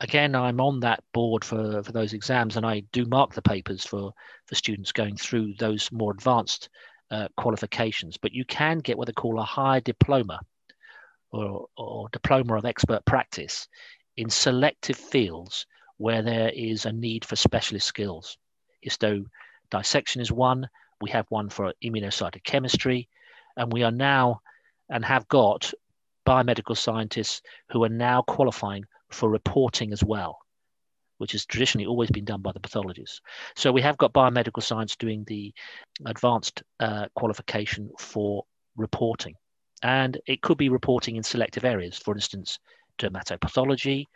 again, 0.00 0.34
I'm 0.34 0.60
on 0.60 0.80
that 0.80 1.02
board 1.12 1.44
for, 1.44 1.82
for 1.82 1.92
those 1.92 2.12
exams, 2.12 2.56
and 2.56 2.66
I 2.66 2.80
do 2.92 3.04
mark 3.06 3.34
the 3.34 3.42
papers 3.42 3.84
for, 3.84 4.12
for 4.46 4.54
students 4.54 4.92
going 4.92 5.16
through 5.16 5.54
those 5.54 5.90
more 5.92 6.12
advanced 6.12 6.68
uh, 7.10 7.28
qualifications. 7.36 8.16
But 8.16 8.32
you 8.32 8.44
can 8.44 8.78
get 8.78 8.98
what 8.98 9.06
they 9.06 9.12
call 9.12 9.38
a 9.38 9.44
high 9.44 9.80
diploma 9.80 10.40
or, 11.32 11.66
or 11.76 12.08
diploma 12.10 12.56
of 12.56 12.64
expert 12.64 13.04
practice 13.04 13.68
in 14.16 14.30
selective 14.30 14.96
fields 14.96 15.66
where 15.98 16.22
there 16.22 16.50
is 16.54 16.84
a 16.86 16.92
need 16.92 17.24
for 17.24 17.36
specialist 17.36 17.86
skills. 17.86 18.38
Histo 18.84 19.24
dissection 19.70 20.20
is 20.20 20.30
one. 20.30 20.68
We 21.00 21.10
have 21.10 21.26
one 21.28 21.48
for 21.48 21.72
immunocytochemistry, 21.84 23.08
and 23.56 23.72
we 23.72 23.82
are 23.82 23.90
now 23.90 24.40
and 24.88 25.04
have 25.04 25.28
got 25.28 25.72
biomedical 26.26 26.76
scientists 26.76 27.42
who 27.70 27.84
are 27.84 27.88
now 27.88 28.22
qualifying 28.22 28.84
for 29.10 29.30
reporting 29.30 29.92
as 29.92 30.02
well, 30.02 30.38
which 31.18 31.32
has 31.32 31.46
traditionally 31.46 31.86
always 31.86 32.10
been 32.10 32.24
done 32.24 32.42
by 32.42 32.52
the 32.52 32.60
pathologists. 32.60 33.20
So 33.54 33.72
we 33.72 33.82
have 33.82 33.98
got 33.98 34.12
biomedical 34.12 34.62
science 34.62 34.96
doing 34.96 35.24
the 35.26 35.52
advanced 36.04 36.62
uh, 36.80 37.06
qualification 37.14 37.90
for 37.98 38.44
reporting. 38.76 39.34
And 39.82 40.18
it 40.26 40.42
could 40.42 40.58
be 40.58 40.68
reporting 40.68 41.16
in 41.16 41.22
selective 41.22 41.64
areas, 41.64 41.98
for 41.98 42.14
instance, 42.14 42.58
dermatopathology, 42.98 44.06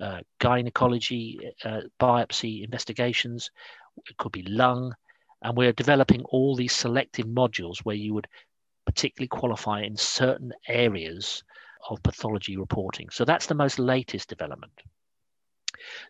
uh, 0.00 0.20
gynecology, 0.38 1.40
uh, 1.64 1.82
biopsy 2.00 2.62
investigations, 2.62 3.50
it 4.08 4.16
could 4.16 4.32
be 4.32 4.42
lung. 4.42 4.94
And 5.42 5.56
we're 5.56 5.72
developing 5.72 6.22
all 6.24 6.54
these 6.54 6.72
selective 6.72 7.26
modules 7.26 7.78
where 7.78 7.96
you 7.96 8.14
would 8.14 8.28
particularly 8.86 9.28
qualify 9.28 9.82
in 9.82 9.96
certain 9.96 10.52
areas 10.66 11.42
of 11.90 12.02
pathology 12.02 12.56
reporting. 12.56 13.08
So 13.10 13.24
that's 13.24 13.46
the 13.46 13.54
most 13.54 13.78
latest 13.78 14.28
development. 14.28 14.72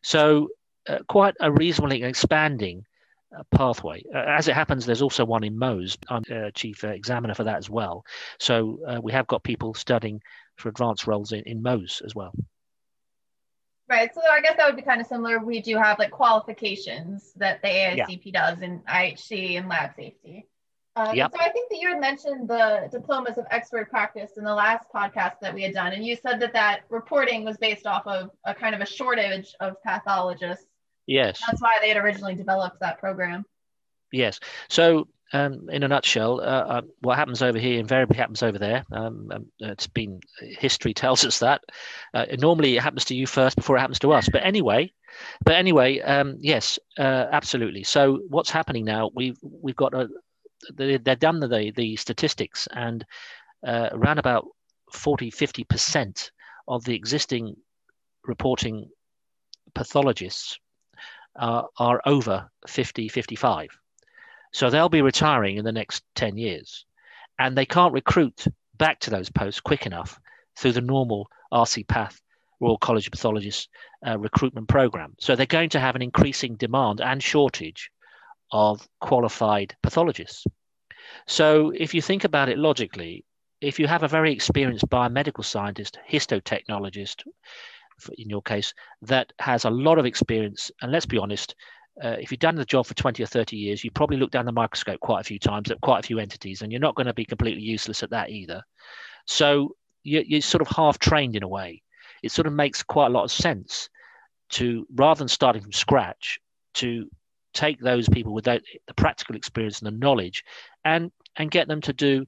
So, 0.02 0.48
uh, 0.88 0.98
quite 1.08 1.34
a 1.40 1.52
reasonably 1.52 2.02
expanding 2.02 2.86
pathway. 3.52 4.02
Uh, 4.14 4.18
as 4.18 4.48
it 4.48 4.54
happens, 4.54 4.86
there's 4.86 5.02
also 5.02 5.24
one 5.24 5.44
in 5.44 5.56
Mohs. 5.56 5.96
I'm 6.08 6.22
uh, 6.30 6.50
chief 6.52 6.84
examiner 6.84 7.34
for 7.34 7.44
that 7.44 7.58
as 7.58 7.68
well. 7.70 8.04
So 8.38 8.80
uh, 8.86 9.00
we 9.02 9.12
have 9.12 9.26
got 9.26 9.42
people 9.42 9.74
studying 9.74 10.20
for 10.56 10.68
advanced 10.68 11.06
roles 11.06 11.32
in, 11.32 11.42
in 11.44 11.62
Mohs 11.62 12.04
as 12.04 12.14
well. 12.14 12.34
Right. 13.88 14.12
So 14.14 14.20
I 14.30 14.40
guess 14.40 14.56
that 14.56 14.66
would 14.66 14.76
be 14.76 14.82
kind 14.82 15.00
of 15.00 15.06
similar. 15.06 15.38
We 15.38 15.62
do 15.62 15.76
have 15.76 15.98
like 15.98 16.10
qualifications 16.10 17.32
that 17.36 17.62
the 17.62 17.68
ASCP 17.68 18.20
yeah. 18.24 18.50
does 18.50 18.60
in 18.60 18.80
IHC 18.80 19.58
and 19.58 19.68
lab 19.68 19.94
safety. 19.94 20.46
Um, 20.94 21.14
yep. 21.14 21.30
So 21.32 21.40
I 21.40 21.50
think 21.50 21.70
that 21.70 21.78
you 21.78 21.88
had 21.88 22.00
mentioned 22.00 22.48
the 22.48 22.88
diplomas 22.90 23.38
of 23.38 23.46
expert 23.50 23.88
practice 23.88 24.32
in 24.36 24.44
the 24.44 24.54
last 24.54 24.86
podcast 24.92 25.34
that 25.40 25.54
we 25.54 25.62
had 25.62 25.72
done, 25.72 25.92
and 25.92 26.04
you 26.04 26.16
said 26.16 26.40
that 26.40 26.52
that 26.54 26.80
reporting 26.88 27.44
was 27.44 27.56
based 27.56 27.86
off 27.86 28.04
of 28.06 28.30
a 28.44 28.52
kind 28.52 28.74
of 28.74 28.80
a 28.80 28.86
shortage 28.86 29.54
of 29.60 29.80
pathologists 29.84 30.66
Yes. 31.08 31.40
That's 31.44 31.62
why 31.62 31.78
they 31.80 31.88
had 31.88 31.96
originally 31.96 32.34
developed 32.34 32.80
that 32.80 32.98
program. 32.98 33.44
Yes. 34.12 34.40
So, 34.68 35.08
um, 35.32 35.68
in 35.70 35.82
a 35.82 35.88
nutshell, 35.88 36.40
uh, 36.40 36.44
uh, 36.44 36.82
what 37.00 37.16
happens 37.16 37.42
over 37.42 37.58
here 37.58 37.80
invariably 37.80 38.16
happens 38.16 38.42
over 38.42 38.58
there. 38.58 38.84
Um, 38.92 39.30
um, 39.32 39.46
it's 39.58 39.86
been 39.86 40.20
history 40.40 40.92
tells 40.92 41.24
us 41.24 41.38
that. 41.38 41.62
Uh, 42.12 42.26
normally, 42.38 42.76
it 42.76 42.82
happens 42.82 43.06
to 43.06 43.14
you 43.14 43.26
first 43.26 43.56
before 43.56 43.76
it 43.76 43.80
happens 43.80 43.98
to 44.00 44.12
us. 44.12 44.28
But 44.28 44.44
anyway, 44.44 44.92
but 45.44 45.54
anyway, 45.54 46.00
um, 46.00 46.36
yes, 46.40 46.78
uh, 46.98 47.26
absolutely. 47.32 47.84
So, 47.84 48.20
what's 48.28 48.50
happening 48.50 48.84
now? 48.84 49.10
We've 49.14 49.38
we've 49.42 49.76
got 49.76 49.94
a 49.94 50.08
they, 50.74 50.98
they've 50.98 51.18
done 51.18 51.40
the 51.40 51.72
the 51.74 51.96
statistics, 51.96 52.68
and 52.72 53.04
uh, 53.66 53.88
around 53.92 54.18
about 54.18 54.46
40, 54.92 55.30
50 55.30 55.64
percent 55.64 56.32
of 56.66 56.84
the 56.84 56.94
existing 56.94 57.56
reporting 58.24 58.90
pathologists 59.74 60.58
uh, 61.38 61.62
are 61.78 62.02
over 62.04 62.50
50, 62.66 63.08
55. 63.08 63.70
So 64.52 64.70
they'll 64.70 64.88
be 64.88 65.02
retiring 65.02 65.56
in 65.56 65.64
the 65.64 65.72
next 65.72 66.02
10 66.14 66.36
years. 66.36 66.84
And 67.38 67.56
they 67.56 67.66
can't 67.66 67.92
recruit 67.92 68.46
back 68.76 69.00
to 69.00 69.10
those 69.10 69.30
posts 69.30 69.60
quick 69.60 69.86
enough 69.86 70.18
through 70.56 70.72
the 70.72 70.80
normal 70.80 71.28
RC 71.52 71.86
Path 71.86 72.20
Royal 72.60 72.78
College 72.78 73.06
of 73.06 73.12
Pathologists 73.12 73.68
uh, 74.06 74.18
recruitment 74.18 74.68
program. 74.68 75.14
So 75.20 75.36
they're 75.36 75.46
going 75.46 75.70
to 75.70 75.80
have 75.80 75.94
an 75.94 76.02
increasing 76.02 76.56
demand 76.56 77.00
and 77.00 77.22
shortage 77.22 77.90
of 78.50 78.86
qualified 79.00 79.76
pathologists. 79.82 80.46
So 81.26 81.70
if 81.70 81.94
you 81.94 82.02
think 82.02 82.24
about 82.24 82.48
it 82.48 82.58
logically, 82.58 83.24
if 83.60 83.78
you 83.78 83.86
have 83.86 84.02
a 84.02 84.08
very 84.08 84.32
experienced 84.32 84.88
biomedical 84.88 85.44
scientist, 85.44 85.98
histotechnologist, 86.08 87.24
in 88.16 88.28
your 88.28 88.42
case, 88.42 88.72
that 89.02 89.32
has 89.38 89.64
a 89.64 89.70
lot 89.70 89.98
of 89.98 90.06
experience. 90.06 90.70
And 90.82 90.92
let's 90.92 91.06
be 91.06 91.18
honest, 91.18 91.54
uh, 92.02 92.16
if 92.20 92.30
you've 92.30 92.40
done 92.40 92.54
the 92.54 92.64
job 92.64 92.86
for 92.86 92.94
20 92.94 93.22
or 93.22 93.26
30 93.26 93.56
years, 93.56 93.82
you 93.82 93.90
probably 93.90 94.16
look 94.16 94.30
down 94.30 94.46
the 94.46 94.52
microscope 94.52 95.00
quite 95.00 95.20
a 95.20 95.24
few 95.24 95.38
times 95.38 95.70
at 95.70 95.80
quite 95.80 96.00
a 96.00 96.06
few 96.06 96.18
entities, 96.18 96.62
and 96.62 96.72
you're 96.72 96.80
not 96.80 96.94
going 96.94 97.06
to 97.06 97.14
be 97.14 97.24
completely 97.24 97.62
useless 97.62 98.02
at 98.02 98.10
that 98.10 98.30
either. 98.30 98.62
So 99.26 99.74
you, 100.04 100.22
you're 100.26 100.40
sort 100.40 100.62
of 100.62 100.68
half 100.68 100.98
trained 100.98 101.36
in 101.36 101.42
a 101.42 101.48
way. 101.48 101.82
It 102.22 102.32
sort 102.32 102.46
of 102.46 102.52
makes 102.52 102.82
quite 102.82 103.06
a 103.06 103.10
lot 103.10 103.24
of 103.24 103.32
sense 103.32 103.88
to, 104.50 104.86
rather 104.94 105.18
than 105.18 105.28
starting 105.28 105.62
from 105.62 105.72
scratch, 105.72 106.40
to 106.74 107.08
take 107.54 107.80
those 107.80 108.08
people 108.08 108.32
with 108.32 108.44
the 108.44 108.60
practical 108.96 109.34
experience 109.34 109.80
and 109.80 109.86
the 109.86 109.98
knowledge 109.98 110.44
and, 110.84 111.10
and 111.36 111.50
get 111.50 111.66
them 111.66 111.80
to 111.80 111.92
do 111.92 112.24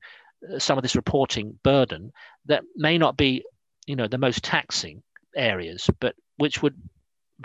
uh, 0.53 0.59
some 0.59 0.79
of 0.79 0.83
this 0.83 0.97
reporting 0.97 1.59
burden 1.63 2.13
that 2.47 2.63
may 2.75 2.99
not 2.99 3.17
be 3.17 3.45
you 3.87 3.97
know 3.97 4.07
the 4.07 4.19
most 4.19 4.43
taxing 4.43 5.03
areas, 5.37 5.89
but 6.01 6.15
which 6.37 6.63
would 6.63 6.75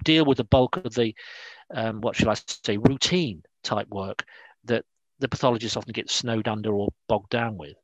deal 0.04 0.26
with 0.26 0.38
the 0.38 0.44
bulk 0.44 0.78
of 0.78 0.94
the 0.94 1.16
um, 1.74 2.02
what 2.02 2.16
shall 2.16 2.30
I 2.30 2.36
say 2.48 2.78
routine 2.78 3.44
type 3.64 3.88
work 3.90 4.24
that 4.66 4.86
the 5.20 5.28
pathologists 5.28 5.78
often 5.78 5.94
get 5.94 6.10
snowed 6.10 6.48
under 6.48 6.74
or 6.74 6.90
bogged 7.08 7.30
down 7.30 7.58
with. 7.58 7.76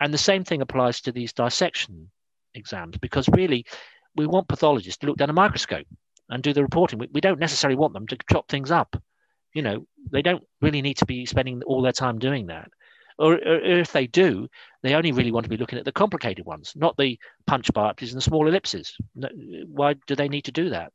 And 0.00 0.12
the 0.12 0.18
same 0.18 0.44
thing 0.44 0.60
applies 0.60 1.00
to 1.02 1.12
these 1.12 1.32
dissection 1.32 2.10
exams 2.54 2.98
because 2.98 3.28
really 3.28 3.64
we 4.16 4.26
want 4.26 4.48
pathologists 4.48 4.98
to 4.98 5.06
look 5.06 5.16
down 5.16 5.30
a 5.30 5.34
microscope 5.34 5.86
and 6.28 6.42
do 6.42 6.52
the 6.52 6.62
reporting. 6.62 6.98
We, 6.98 7.08
we 7.12 7.20
don't 7.20 7.38
necessarily 7.38 7.76
want 7.76 7.94
them 7.94 8.06
to 8.08 8.18
chop 8.30 8.48
things 8.48 8.70
up. 8.70 9.00
You 9.54 9.62
know, 9.62 9.86
they 10.10 10.22
don't 10.22 10.42
really 10.60 10.82
need 10.82 10.98
to 10.98 11.06
be 11.06 11.26
spending 11.26 11.62
all 11.64 11.82
their 11.82 11.92
time 11.92 12.18
doing 12.18 12.46
that. 12.46 12.68
Or, 13.22 13.34
or, 13.34 13.60
if 13.60 13.92
they 13.92 14.06
do, 14.06 14.48
they 14.82 14.94
only 14.94 15.12
really 15.12 15.30
want 15.30 15.44
to 15.44 15.50
be 15.50 15.56
looking 15.56 15.78
at 15.78 15.84
the 15.84 15.92
complicated 15.92 16.44
ones, 16.44 16.72
not 16.74 16.96
the 16.96 17.18
punch 17.46 17.72
biopsies 17.72 18.08
and 18.08 18.16
the 18.16 18.22
small 18.22 18.48
ellipses. 18.48 18.96
Why 19.66 19.94
do 20.06 20.16
they 20.16 20.28
need 20.28 20.44
to 20.46 20.52
do 20.52 20.70
that? 20.70 20.92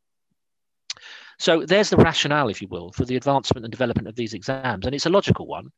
So 1.39 1.65
there's 1.65 1.89
the 1.89 1.98
rationale, 1.98 2.50
if 2.50 2.62
you 2.62 2.67
will, 2.67 2.91
for 2.91 3.05
the 3.05 3.15
advancement 3.15 3.63
and 3.63 3.72
development 3.72 4.07
of 4.07 4.15
these 4.15 4.34
exams, 4.34 4.86
and 4.86 4.96
it's 4.96 5.05
a 5.05 5.12
logical 5.12 5.46
one. 5.46 5.72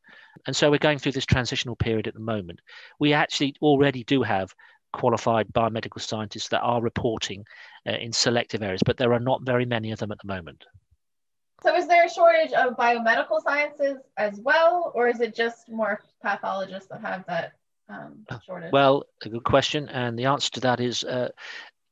And 0.46 0.56
so 0.56 0.70
we're 0.70 0.78
going 0.78 0.98
through 0.98 1.12
this 1.12 1.26
transitional 1.26 1.76
period 1.76 2.06
at 2.06 2.14
the 2.14 2.20
moment. 2.20 2.60
We 2.98 3.12
actually 3.12 3.54
already 3.60 4.02
do 4.04 4.22
have 4.22 4.54
qualified 4.92 5.52
biomedical 5.52 6.00
scientists 6.00 6.48
that 6.48 6.62
are 6.62 6.80
reporting 6.82 7.44
uh, 7.86 7.92
in 7.92 8.12
selective 8.12 8.62
areas, 8.62 8.82
but 8.84 8.96
there 8.96 9.12
are 9.12 9.20
not 9.20 9.42
very 9.44 9.66
many 9.66 9.92
of 9.92 9.98
them 9.98 10.10
at 10.10 10.18
the 10.18 10.28
moment. 10.28 10.64
So 11.62 11.74
is 11.76 11.86
there 11.86 12.06
a 12.06 12.10
shortage 12.10 12.52
of 12.52 12.76
biomedical 12.76 13.42
sciences 13.42 13.98
as 14.16 14.40
well, 14.40 14.92
or 14.94 15.08
is 15.08 15.20
it 15.20 15.34
just 15.34 15.68
more 15.68 16.00
pathologists 16.22 16.88
that 16.88 17.00
have 17.02 17.24
that 17.26 17.52
um, 17.88 18.24
shortage? 18.44 18.72
Well, 18.72 19.04
a 19.24 19.28
good 19.28 19.44
question. 19.44 19.88
And 19.88 20.18
the 20.18 20.26
answer 20.26 20.50
to 20.52 20.60
that 20.60 20.80
is 20.80 21.04
uh, 21.04 21.28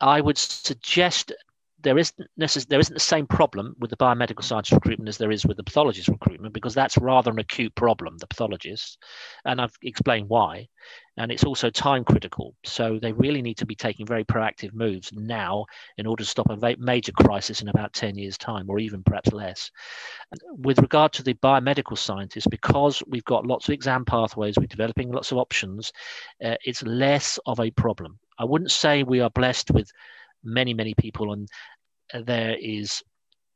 I 0.01 0.21
would 0.21 0.39
suggest 0.39 1.33
there 1.81 1.99
isn't 1.99 2.29
necess- 2.41 2.67
there 2.67 2.81
isn't 2.81 2.95
the 2.95 3.01
same 3.01 3.27
problem 3.27 3.75
with 3.79 3.91
the 3.91 3.97
biomedical 3.97 4.43
science 4.43 4.73
recruitment 4.73 5.09
as 5.09 5.19
there 5.19 5.31
is 5.31 5.47
with 5.47 5.57
the 5.57 5.63
pathologist 5.63 6.09
recruitment 6.09 6.53
because 6.53 6.75
that's 6.75 6.99
rather 6.99 7.31
an 7.31 7.39
acute 7.39 7.75
problem 7.75 8.17
the 8.19 8.27
pathologists 8.27 8.99
and 9.45 9.61
i've 9.61 9.77
explained 9.83 10.29
why. 10.29 10.67
And 11.17 11.33
it's 11.33 11.43
also 11.43 11.69
time 11.69 12.05
critical 12.05 12.55
so 12.65 12.99
they 13.01 13.13
really 13.13 13.43
need 13.43 13.57
to 13.59 13.67
be 13.67 13.75
taking 13.75 14.07
very 14.07 14.25
proactive 14.25 14.73
moves 14.73 15.13
now 15.13 15.67
in 15.97 16.07
order 16.07 16.23
to 16.23 16.31
stop 16.31 16.49
a 16.49 16.77
major 16.79 17.13
crisis 17.13 17.61
in 17.61 17.69
about 17.69 17.93
10 17.93 18.17
years 18.17 18.39
time 18.39 18.71
or 18.71 18.79
even 18.79 19.03
perhaps 19.03 19.33
less. 19.33 19.71
With 20.57 20.79
regard 20.79 21.13
to 21.15 21.25
the 21.25 21.35
biomedical 21.35 21.99
scientists 21.99 22.47
because 22.47 23.03
we've 23.09 23.25
got 23.25 23.47
lots 23.47 23.69
of 23.69 23.75
exam 23.75 24.05
pathways 24.05 24.57
we're 24.57 24.67
developing 24.67 25.11
lots 25.11 25.33
of 25.33 25.39
options 25.39 25.93
uh, 26.45 26.55
it's 26.65 26.85
less 26.85 27.39
of 27.47 27.59
a 27.59 27.71
problem. 27.73 28.19
I 28.39 28.45
wouldn't 28.45 28.71
say 28.71 29.03
we 29.03 29.21
are 29.21 29.31
blessed 29.31 29.73
with 29.73 29.91
many, 30.43 30.75
many 30.75 30.95
people, 30.95 31.33
and 31.33 31.49
there 32.27 32.57
is 32.59 33.03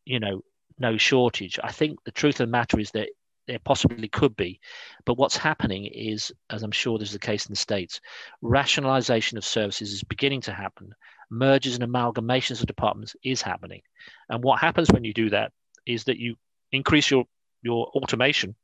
you 0.05 0.21
know, 0.21 0.43
no 0.79 0.97
shortage. 0.97 1.59
I 1.63 1.73
think 1.73 2.03
the 2.05 2.11
truth 2.11 2.41
of 2.41 2.47
the 2.47 2.53
matter 2.53 2.79
is 2.79 2.91
that 2.93 3.09
there 3.49 3.59
possibly 3.65 4.09
could 4.09 4.37
be. 4.37 4.61
But 5.05 5.19
what's 5.19 5.37
happening 5.37 5.87
is, 5.87 6.33
as 6.51 6.63
I'm 6.63 6.71
sure 6.71 6.99
there's 6.99 7.13
the 7.13 7.19
case 7.19 7.47
in 7.47 7.53
the 7.53 7.57
States, 7.57 8.01
rationalization 8.41 9.37
of 9.39 9.45
services 9.45 9.93
is 9.93 10.03
beginning 10.03 10.43
to 10.43 10.53
happen. 10.53 10.95
Mergers 11.31 11.75
and 11.75 11.85
amalgamations 11.85 12.61
of 12.61 12.67
departments 12.67 13.17
is 13.25 13.43
happening. 13.43 13.83
And 14.29 14.45
what 14.45 14.61
happens 14.61 14.91
when 14.91 15.05
you 15.05 15.13
do 15.13 15.31
that 15.31 15.53
is 15.87 16.05
that 16.05 16.19
you 16.19 16.37
increase 16.71 17.11
your, 17.11 17.25
your 17.63 17.87
automation 17.89 18.55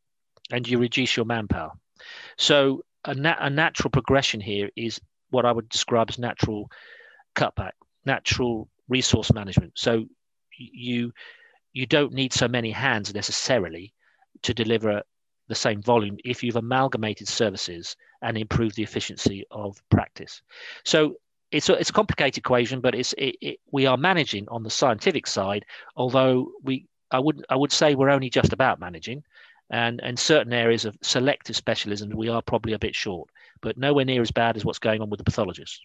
and 0.53 0.67
you 0.69 0.79
reduce 0.79 1.17
your 1.17 1.27
manpower. 1.27 1.73
So 2.37 2.85
a, 3.05 3.15
nat- 3.15 3.39
a 3.41 3.51
natural 3.51 3.91
progression 3.91 4.41
here 4.41 4.71
is 4.77 5.01
what 5.31 5.45
I 5.45 5.53
would 5.53 5.69
describe 5.69 6.09
as 6.09 6.19
natural 6.19 6.71
cutback, 7.35 7.73
natural 8.15 8.69
resource 8.88 9.31
management. 9.33 9.73
So 9.77 10.07
you 10.59 11.12
you 11.73 11.87
don't 11.87 12.12
need 12.12 12.33
so 12.33 12.49
many 12.49 12.71
hands 12.71 13.15
necessarily 13.15 13.93
to 14.43 14.53
deliver 14.55 15.03
the 15.49 15.55
same 15.55 15.81
volume 15.83 16.17
if 16.25 16.43
you've 16.43 16.62
amalgamated 16.65 17.29
services 17.29 17.97
and 18.23 18.37
improved 18.37 18.77
the 18.77 18.83
efficiency 18.83 19.45
of 19.50 19.81
practice. 19.91 20.43
So 20.85 21.17
it's 21.50 21.69
a, 21.69 21.75
it's 21.75 21.91
a 21.91 21.93
complicated 22.00 22.38
equation, 22.38 22.81
but 22.81 22.95
it's 22.95 23.12
it, 23.15 23.37
it, 23.41 23.57
we 23.73 23.87
are 23.87 23.97
managing 23.97 24.47
on 24.49 24.62
the 24.62 24.71
scientific 24.81 25.27
side. 25.27 25.65
Although 25.97 26.53
we 26.62 26.87
I 27.11 27.19
would 27.19 27.45
I 27.49 27.57
would 27.57 27.73
say 27.73 27.95
we're 27.95 28.17
only 28.17 28.31
just 28.31 28.53
about 28.53 28.81
managing, 28.81 29.23
and 29.71 30.00
and 30.03 30.19
certain 30.19 30.53
areas 30.53 30.85
of 30.85 30.97
selective 31.03 31.57
specialisms 31.57 32.15
we 32.15 32.29
are 32.29 32.43
probably 32.43 32.75
a 32.75 32.79
bit 32.87 32.95
short, 32.95 33.29
but 33.62 33.79
nowhere 33.79 34.05
near 34.05 34.23
as 34.23 34.31
bad 34.31 34.57
as 34.57 34.65
what's 34.65 34.87
going 34.87 35.00
on 35.00 35.11
with 35.11 35.19
the 35.19 35.31
pathologists. 35.31 35.81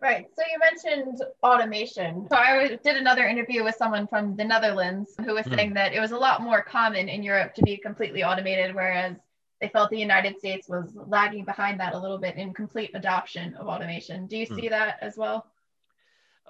Right. 0.00 0.26
So 0.36 0.42
you 0.52 0.58
mentioned 0.58 1.22
automation. 1.42 2.26
So 2.30 2.36
I 2.36 2.78
did 2.82 2.96
another 2.96 3.26
interview 3.26 3.64
with 3.64 3.74
someone 3.76 4.06
from 4.06 4.36
the 4.36 4.44
Netherlands 4.44 5.14
who 5.24 5.34
was 5.34 5.46
mm. 5.46 5.54
saying 5.54 5.74
that 5.74 5.94
it 5.94 6.00
was 6.00 6.10
a 6.10 6.18
lot 6.18 6.42
more 6.42 6.62
common 6.62 7.08
in 7.08 7.22
Europe 7.22 7.54
to 7.54 7.62
be 7.62 7.78
completely 7.78 8.22
automated, 8.22 8.74
whereas 8.74 9.16
they 9.60 9.68
felt 9.68 9.90
the 9.90 9.98
United 9.98 10.38
States 10.38 10.68
was 10.68 10.90
lagging 11.06 11.44
behind 11.44 11.80
that 11.80 11.94
a 11.94 11.98
little 11.98 12.18
bit 12.18 12.36
in 12.36 12.52
complete 12.52 12.90
adoption 12.94 13.54
of 13.54 13.66
automation. 13.66 14.26
Do 14.26 14.36
you 14.36 14.46
mm. 14.46 14.60
see 14.60 14.68
that 14.68 14.98
as 15.00 15.16
well? 15.16 15.46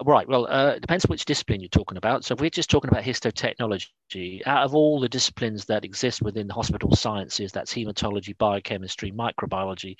Right. 0.03 0.27
Well, 0.27 0.47
uh, 0.47 0.71
it 0.71 0.81
depends 0.81 1.07
which 1.07 1.23
discipline 1.23 1.61
you're 1.61 1.69
talking 1.69 1.97
about. 1.97 2.25
So, 2.25 2.33
if 2.33 2.41
we're 2.41 2.49
just 2.49 2.69
talking 2.69 2.89
about 2.89 3.03
histotechnology, 3.03 4.45
out 4.45 4.65
of 4.65 4.75
all 4.75 4.99
the 4.99 5.07
disciplines 5.07 5.63
that 5.65 5.85
exist 5.85 6.21
within 6.21 6.47
the 6.47 6.53
hospital 6.53 6.93
sciences, 6.93 7.53
that's 7.53 7.73
hematology, 7.73 8.37
biochemistry, 8.37 9.13
microbiology, 9.13 9.95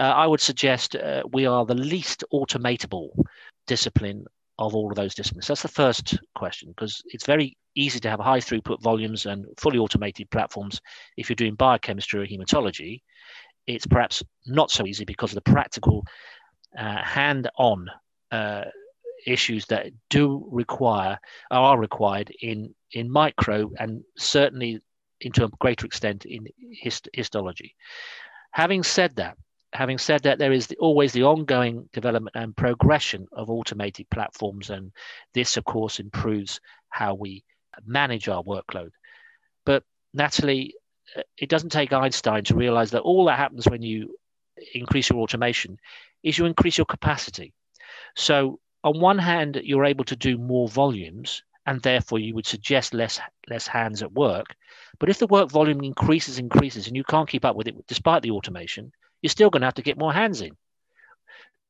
uh, 0.00 0.14
I 0.16 0.26
would 0.26 0.40
suggest 0.40 0.96
uh, 0.96 1.22
we 1.32 1.44
are 1.44 1.66
the 1.66 1.74
least 1.74 2.24
automatable 2.32 3.10
discipline 3.66 4.24
of 4.58 4.74
all 4.74 4.90
of 4.90 4.96
those 4.96 5.14
disciplines. 5.14 5.46
That's 5.46 5.62
the 5.62 5.68
first 5.68 6.18
question 6.34 6.70
because 6.70 7.02
it's 7.08 7.26
very 7.26 7.56
easy 7.74 8.00
to 8.00 8.10
have 8.10 8.18
high 8.18 8.40
throughput 8.40 8.82
volumes 8.82 9.26
and 9.26 9.44
fully 9.58 9.78
automated 9.78 10.30
platforms 10.30 10.80
if 11.18 11.28
you're 11.28 11.36
doing 11.36 11.54
biochemistry 11.54 12.20
or 12.20 12.26
hematology. 12.26 13.02
It's 13.66 13.86
perhaps 13.86 14.22
not 14.46 14.70
so 14.70 14.86
easy 14.86 15.04
because 15.04 15.32
of 15.32 15.42
the 15.42 15.50
practical 15.52 16.02
uh, 16.78 17.02
hand 17.02 17.50
on 17.58 17.86
uh, 18.32 18.64
issues 19.26 19.66
that 19.66 19.88
do 20.08 20.48
require 20.50 21.18
are 21.50 21.78
required 21.78 22.32
in 22.40 22.74
in 22.92 23.10
micro 23.10 23.70
and 23.78 24.02
certainly 24.16 24.80
into 25.20 25.44
a 25.44 25.50
greater 25.60 25.84
extent 25.84 26.24
in 26.24 26.46
hist- 26.72 27.08
histology. 27.12 27.76
Having 28.52 28.82
said 28.82 29.14
that, 29.16 29.36
having 29.72 29.98
said 29.98 30.22
that, 30.24 30.38
there 30.38 30.52
is 30.52 30.66
the, 30.66 30.76
always 30.76 31.12
the 31.12 31.24
ongoing 31.24 31.88
development 31.92 32.34
and 32.36 32.56
progression 32.56 33.26
of 33.32 33.50
automated 33.50 34.08
platforms, 34.10 34.70
and 34.70 34.92
this, 35.34 35.56
of 35.56 35.64
course, 35.64 36.00
improves 36.00 36.60
how 36.88 37.14
we 37.14 37.44
manage 37.86 38.28
our 38.28 38.42
workload. 38.42 38.90
But 39.64 39.84
Natalie, 40.12 40.74
uh, 41.16 41.22
it 41.36 41.48
doesn't 41.48 41.70
take 41.70 41.92
Einstein 41.92 42.44
to 42.44 42.56
realize 42.56 42.90
that 42.90 43.02
all 43.02 43.26
that 43.26 43.38
happens 43.38 43.68
when 43.68 43.82
you 43.82 44.16
increase 44.74 45.08
your 45.08 45.20
automation 45.20 45.78
is 46.22 46.36
you 46.36 46.46
increase 46.46 46.76
your 46.76 46.84
capacity. 46.86 47.52
So, 48.16 48.58
on 48.82 49.00
one 49.00 49.18
hand, 49.18 49.60
you're 49.62 49.84
able 49.84 50.04
to 50.04 50.16
do 50.16 50.38
more 50.38 50.68
volumes, 50.68 51.42
and 51.66 51.80
therefore 51.82 52.18
you 52.18 52.34
would 52.34 52.46
suggest 52.46 52.94
less 52.94 53.20
less 53.48 53.66
hands 53.66 54.02
at 54.02 54.12
work. 54.12 54.56
But 54.98 55.10
if 55.10 55.18
the 55.18 55.26
work 55.26 55.50
volume 55.50 55.82
increases, 55.82 56.38
increases, 56.38 56.86
and 56.86 56.96
you 56.96 57.04
can't 57.04 57.28
keep 57.28 57.44
up 57.44 57.56
with 57.56 57.68
it 57.68 57.86
despite 57.86 58.22
the 58.22 58.32
automation, 58.32 58.92
you're 59.22 59.30
still 59.30 59.50
going 59.50 59.60
to 59.60 59.66
have 59.66 59.74
to 59.74 59.82
get 59.82 59.98
more 59.98 60.12
hands 60.12 60.40
in. 60.40 60.56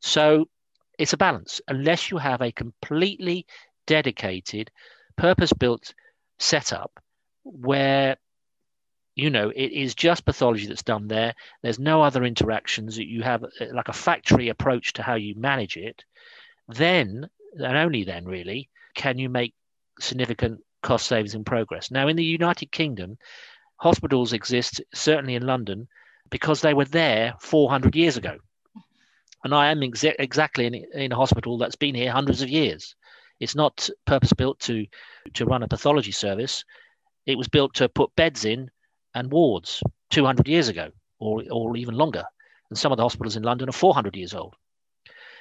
So 0.00 0.48
it's 0.98 1.12
a 1.12 1.18
balance. 1.18 1.60
Unless 1.68 2.10
you 2.10 2.18
have 2.18 2.40
a 2.40 2.52
completely 2.52 3.46
dedicated, 3.86 4.70
purpose 5.16 5.52
built 5.52 5.94
setup 6.38 7.00
where 7.44 8.16
you 9.14 9.28
know 9.28 9.50
it 9.54 9.72
is 9.72 9.94
just 9.94 10.24
pathology 10.24 10.66
that's 10.66 10.82
done 10.82 11.08
there 11.08 11.34
there's 11.62 11.78
no 11.78 12.02
other 12.02 12.24
interactions 12.24 12.96
you 12.98 13.22
have 13.22 13.44
uh, 13.44 13.66
like 13.72 13.88
a 13.88 13.92
factory 13.92 14.48
approach 14.48 14.92
to 14.92 15.02
how 15.02 15.14
you 15.14 15.34
manage 15.34 15.76
it 15.76 16.04
then 16.68 17.28
and 17.56 17.76
only 17.76 18.04
then 18.04 18.24
really 18.24 18.68
can 18.94 19.18
you 19.18 19.28
make 19.28 19.52
significant 19.98 20.60
cost 20.82 21.06
savings 21.06 21.34
and 21.34 21.44
progress 21.44 21.90
now 21.90 22.08
in 22.08 22.16
the 22.16 22.24
united 22.24 22.70
kingdom 22.70 23.18
hospitals 23.76 24.32
exist 24.32 24.80
certainly 24.94 25.34
in 25.34 25.46
london 25.46 25.88
because 26.30 26.60
they 26.60 26.74
were 26.74 26.84
there 26.84 27.34
400 27.40 27.94
years 27.94 28.16
ago. 28.16 28.38
And 29.44 29.54
I 29.54 29.70
am 29.70 29.80
exa- 29.80 30.16
exactly 30.18 30.66
in, 30.66 30.74
in 30.74 31.12
a 31.12 31.16
hospital 31.16 31.58
that's 31.58 31.76
been 31.76 31.94
here 31.94 32.12
hundreds 32.12 32.42
of 32.42 32.48
years. 32.48 32.94
It's 33.40 33.54
not 33.54 33.88
purpose 34.06 34.32
built 34.32 34.60
to, 34.60 34.86
to 35.34 35.46
run 35.46 35.62
a 35.62 35.68
pathology 35.68 36.12
service. 36.12 36.64
It 37.26 37.38
was 37.38 37.48
built 37.48 37.74
to 37.74 37.88
put 37.88 38.14
beds 38.16 38.44
in 38.44 38.70
and 39.14 39.32
wards 39.32 39.82
200 40.10 40.46
years 40.46 40.68
ago 40.68 40.90
or, 41.18 41.42
or 41.50 41.76
even 41.76 41.94
longer. 41.94 42.24
And 42.68 42.78
some 42.78 42.92
of 42.92 42.96
the 42.96 43.02
hospitals 43.02 43.36
in 43.36 43.42
London 43.42 43.68
are 43.68 43.72
400 43.72 44.14
years 44.14 44.34
old. 44.34 44.54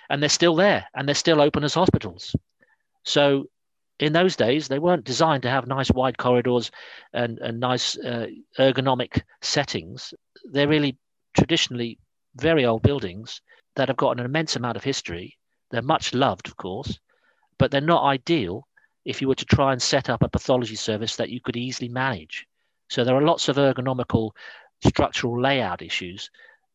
And 0.09 0.21
they're 0.21 0.29
still 0.29 0.55
there 0.55 0.85
and 0.95 1.07
they're 1.07 1.15
still 1.15 1.41
open 1.41 1.63
as 1.63 1.73
hospitals. 1.73 2.35
So 3.03 3.45
in 3.99 4.13
those 4.13 4.35
days, 4.35 4.67
they 4.67 4.79
weren't 4.79 5.03
designed 5.03 5.43
to 5.43 5.49
have 5.49 5.67
nice 5.67 5.91
wide 5.91 6.17
corridors 6.17 6.71
and, 7.13 7.37
and 7.39 7.59
nice 7.59 7.97
uh, 7.97 8.27
ergonomic 8.57 9.21
settings. 9.41 10.13
They're 10.45 10.67
really 10.67 10.97
traditionally 11.33 11.99
very 12.35 12.65
old 12.65 12.81
buildings 12.81 13.41
that 13.75 13.89
have 13.89 13.97
got 13.97 14.17
an 14.17 14.25
immense 14.25 14.55
amount 14.55 14.77
of 14.77 14.83
history. 14.83 15.37
They're 15.69 15.81
much 15.81 16.13
loved, 16.13 16.47
of 16.47 16.55
course, 16.55 16.97
but 17.57 17.71
they're 17.71 17.81
not 17.81 18.03
ideal 18.03 18.67
if 19.05 19.21
you 19.21 19.27
were 19.27 19.35
to 19.35 19.45
try 19.45 19.73
and 19.73 19.81
set 19.81 20.09
up 20.09 20.23
a 20.23 20.29
pathology 20.29 20.75
service 20.75 21.15
that 21.17 21.29
you 21.29 21.41
could 21.41 21.57
easily 21.57 21.89
manage. 21.89 22.47
So 22.89 23.03
there 23.03 23.15
are 23.15 23.21
lots 23.21 23.49
of 23.49 23.57
ergonomical 23.57 24.31
structural 24.85 25.39
layout 25.41 25.81
issues 25.81 26.29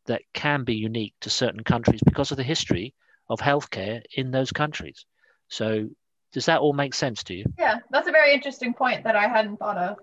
that 0.06 0.22
can 0.34 0.64
be 0.64 0.74
unique 0.74 1.14
to 1.22 1.30
certain 1.30 1.64
countries 1.64 2.02
because 2.04 2.30
of 2.30 2.36
the 2.36 2.42
history 2.42 2.94
of 3.28 3.40
healthcare 3.40 4.02
in 4.16 4.30
those 4.30 4.52
countries. 4.52 5.06
So 5.48 5.88
does 6.34 6.46
that 6.46 6.60
all 6.60 6.72
make 6.72 6.92
sense 6.92 7.22
to 7.24 7.34
you? 7.34 7.44
Yeah, 7.56 7.78
that's 7.90 8.08
a 8.08 8.12
very 8.12 8.34
interesting 8.34 8.74
point 8.74 9.04
that 9.04 9.14
I 9.14 9.28
hadn't 9.28 9.58
thought 9.58 9.78
of. 9.78 9.98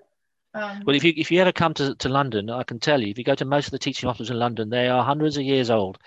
Um, 0.53 0.81
well, 0.85 0.95
if 0.95 1.03
you 1.03 1.13
if 1.15 1.29
you 1.29 1.39
ever 1.39 1.51
come 1.51 1.73
to, 1.75 1.93
to 1.95 2.09
London, 2.09 2.49
I 2.49 2.63
can 2.63 2.79
tell 2.79 3.01
you, 3.01 3.09
if 3.09 3.17
you 3.17 3.23
go 3.23 3.35
to 3.35 3.45
most 3.45 3.67
of 3.67 3.71
the 3.71 3.79
teaching 3.79 4.07
hospitals 4.07 4.31
in 4.31 4.39
London, 4.39 4.69
they 4.69 4.87
are 4.87 5.03
hundreds 5.03 5.37
of 5.37 5.43
years 5.43 5.69
old. 5.69 5.97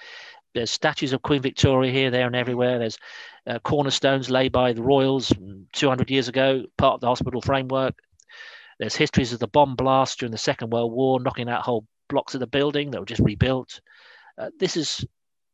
There's 0.54 0.70
statues 0.70 1.12
of 1.12 1.22
Queen 1.22 1.42
Victoria 1.42 1.92
here, 1.92 2.10
there, 2.10 2.26
and 2.26 2.36
everywhere. 2.36 2.78
There's 2.78 2.98
uh, 3.46 3.58
cornerstones 3.58 4.30
laid 4.30 4.52
by 4.52 4.72
the 4.72 4.82
royals 4.82 5.32
200 5.72 6.10
years 6.10 6.28
ago, 6.28 6.64
part 6.78 6.94
of 6.94 7.00
the 7.00 7.08
hospital 7.08 7.40
framework. 7.40 7.94
There's 8.78 8.94
histories 8.96 9.32
of 9.32 9.40
the 9.40 9.48
bomb 9.48 9.76
blast 9.76 10.20
during 10.20 10.32
the 10.32 10.38
Second 10.38 10.72
World 10.72 10.92
War, 10.92 11.20
knocking 11.20 11.48
out 11.48 11.62
whole 11.62 11.86
blocks 12.08 12.34
of 12.34 12.40
the 12.40 12.46
building 12.46 12.90
that 12.90 13.00
were 13.00 13.06
just 13.06 13.20
rebuilt. 13.20 13.80
Uh, 14.38 14.50
this 14.58 14.76
is 14.76 15.04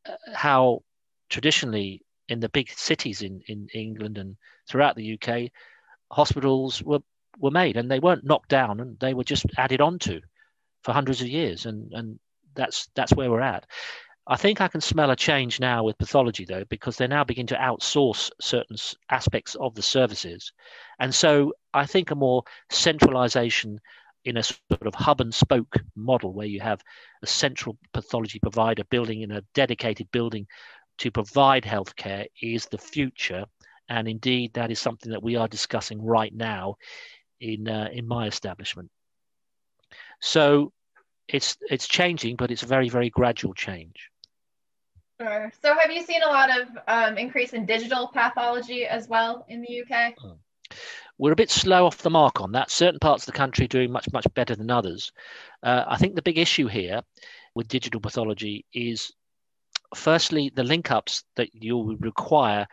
uh, 0.09 0.13
how 0.35 0.83
traditionally 1.29 2.03
in 2.31 2.41
the 2.41 2.49
big 2.49 2.71
cities 2.71 3.23
in, 3.23 3.43
in 3.49 3.69
England 3.75 4.17
and 4.17 4.37
throughout 4.69 4.97
the 4.97 5.19
UK, 5.21 5.51
hospitals 6.11 6.83
were, 6.83 7.01
were 7.39 7.51
made 7.51 7.77
and 7.77 7.91
they 7.91 7.99
weren't 7.99 8.25
knocked 8.25 8.49
down 8.49 8.81
and 8.81 8.99
they 9.01 9.15
were 9.15 9.25
just 9.25 9.45
added 9.59 9.81
on 9.81 9.99
to 9.99 10.21
for 10.85 10.93
hundreds 10.93 11.21
of 11.21 11.29
years. 11.29 11.67
And, 11.67 11.93
and 11.93 12.19
that's, 12.55 12.89
that's 12.95 13.13
where 13.13 13.31
we're 13.31 13.41
at. 13.41 13.67
I 14.27 14.37
think 14.37 14.61
I 14.61 14.69
can 14.69 14.81
smell 14.81 15.11
a 15.11 15.17
change 15.17 15.59
now 15.59 15.83
with 15.83 15.99
pathology, 15.99 16.45
though, 16.45 16.65
because 16.69 16.97
they 16.97 17.09
now 17.09 17.25
begin 17.25 17.49
to 17.49 17.57
outsource 17.57 18.31
certain 18.41 18.77
aspects 19.11 19.57
of 19.57 19.75
the 19.75 19.83
services. 19.83 20.53
And 21.01 21.13
so 21.13 21.53
I 21.75 21.85
think 21.87 22.11
a 22.11 22.15
more 22.15 22.45
centralization 22.71 23.81
in 24.25 24.37
a 24.37 24.43
sort 24.43 24.87
of 24.87 24.95
hub 24.95 25.21
and 25.21 25.35
spoke 25.35 25.79
model 25.97 26.33
where 26.33 26.47
you 26.47 26.61
have 26.61 26.81
a 27.23 27.27
central 27.27 27.79
pathology 27.93 28.39
provider 28.39 28.85
building 28.85 29.23
in 29.23 29.33
a 29.33 29.43
dedicated 29.55 30.09
building 30.13 30.47
to 31.01 31.11
provide 31.11 31.65
healthcare 31.65 32.27
is 32.41 32.67
the 32.67 32.79
future. 32.79 33.45
And 33.89 34.07
indeed, 34.07 34.55
that 34.55 34.71
is 34.71 34.79
something 34.79 35.11
that 35.11 35.23
we 35.23 35.37
are 35.37 35.49
discussing 35.49 36.03
right 36.05 36.33
now 36.33 36.77
in, 37.41 37.69
uh, 37.69 37.89
in 37.93 38.07
my 38.07 38.27
establishment. 38.27 38.91
So 40.21 40.73
it's, 41.27 41.57
it's 41.69 41.89
changing, 41.89 42.37
but 42.37 42.51
it's 42.51 42.63
a 42.63 42.67
very, 42.67 42.89
very 42.89 43.11
gradual 43.11 43.55
change. 43.55 44.11
Sure. 45.21 45.53
So 45.63 45.75
have 45.75 45.91
you 45.91 46.03
seen 46.03 46.23
a 46.23 46.29
lot 46.29 46.51
of 46.61 46.69
um, 46.87 47.19
increase 47.19 47.53
in 47.53 47.67
digital 47.67 48.09
pathology 48.09 48.87
as 48.87 49.09
well 49.09 49.45
in 49.49 49.63
the 49.63 49.83
UK? 49.83 50.15
we're 51.21 51.33
a 51.33 51.37
bit 51.37 51.51
slow 51.51 51.85
off 51.85 51.99
the 51.99 52.09
mark 52.09 52.41
on 52.41 52.53
that. 52.53 52.71
Certain 52.71 52.99
parts 52.99 53.25
of 53.25 53.27
the 53.27 53.39
country 53.39 53.69
doing 53.69 53.93
much, 53.93 54.11
much 54.11 54.27
better 54.33 54.57
than 54.57 54.71
others. 54.71 55.13
Uh, 55.63 55.85
I 55.87 55.99
think 55.99 56.15
the 56.15 56.23
big 56.23 56.39
issue 56.39 56.67
here 56.67 57.03
with 57.55 57.69
digital 57.69 58.01
pathology 58.01 58.65
is 58.73 59.13
firstly 59.95 60.53
the 60.55 60.65
link 60.65 60.91
ups 60.91 61.25
that 61.37 61.51
you'll 61.55 61.97
require 61.97 62.67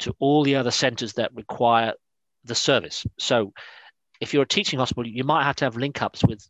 to 0.00 0.14
all 0.18 0.42
the 0.44 0.56
other 0.56 0.70
centers 0.70 1.14
that 1.14 1.34
require 1.34 1.94
the 2.44 2.54
service. 2.54 3.06
So 3.18 3.52
if 4.20 4.32
you're 4.32 4.42
a 4.42 4.48
teaching 4.48 4.78
hospital, 4.78 5.06
you 5.06 5.24
might 5.24 5.44
have 5.44 5.56
to 5.56 5.64
have 5.64 5.76
link 5.76 6.02
ups 6.02 6.22
with 6.24 6.46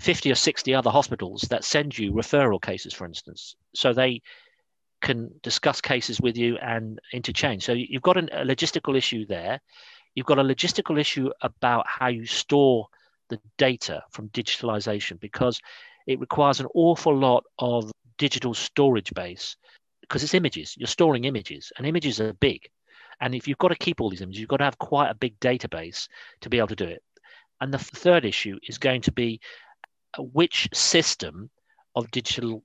50 0.00 0.30
or 0.30 0.34
60 0.34 0.74
other 0.74 0.90
hospitals 0.90 1.42
that 1.50 1.64
send 1.64 1.96
you 1.96 2.12
referral 2.12 2.60
cases, 2.60 2.92
for 2.92 3.06
instance. 3.06 3.56
So 3.74 3.92
they 3.92 4.22
can 5.00 5.30
discuss 5.42 5.80
cases 5.80 6.20
with 6.20 6.36
you 6.36 6.56
and 6.58 7.00
interchange. 7.12 7.64
So 7.64 7.72
you've 7.72 8.02
got 8.02 8.16
an, 8.16 8.28
a 8.32 8.44
logistical 8.44 8.96
issue 8.96 9.26
there. 9.26 9.60
You've 10.14 10.26
got 10.26 10.38
a 10.38 10.42
logistical 10.42 10.98
issue 10.98 11.30
about 11.42 11.86
how 11.86 12.08
you 12.08 12.26
store 12.26 12.88
the 13.28 13.38
data 13.58 14.02
from 14.10 14.28
digitalization 14.30 15.18
because 15.20 15.60
it 16.06 16.20
requires 16.20 16.60
an 16.60 16.66
awful 16.74 17.16
lot 17.16 17.44
of 17.58 17.90
digital 18.18 18.54
storage 18.54 19.12
base 19.14 19.56
because 20.00 20.22
it's 20.22 20.34
images. 20.34 20.76
You're 20.76 20.86
storing 20.86 21.24
images, 21.24 21.72
and 21.76 21.86
images 21.86 22.20
are 22.20 22.32
big. 22.34 22.68
And 23.20 23.34
if 23.34 23.48
you've 23.48 23.58
got 23.58 23.68
to 23.68 23.76
keep 23.76 24.00
all 24.00 24.10
these 24.10 24.20
images, 24.20 24.40
you've 24.40 24.48
got 24.48 24.58
to 24.58 24.64
have 24.64 24.78
quite 24.78 25.10
a 25.10 25.14
big 25.14 25.38
database 25.40 26.08
to 26.42 26.50
be 26.50 26.58
able 26.58 26.68
to 26.68 26.76
do 26.76 26.84
it. 26.84 27.02
And 27.60 27.72
the 27.72 27.78
third 27.78 28.24
issue 28.24 28.58
is 28.68 28.78
going 28.78 29.00
to 29.02 29.12
be 29.12 29.40
uh, 30.18 30.22
which 30.22 30.68
system 30.74 31.50
of 31.94 32.10
digital 32.10 32.62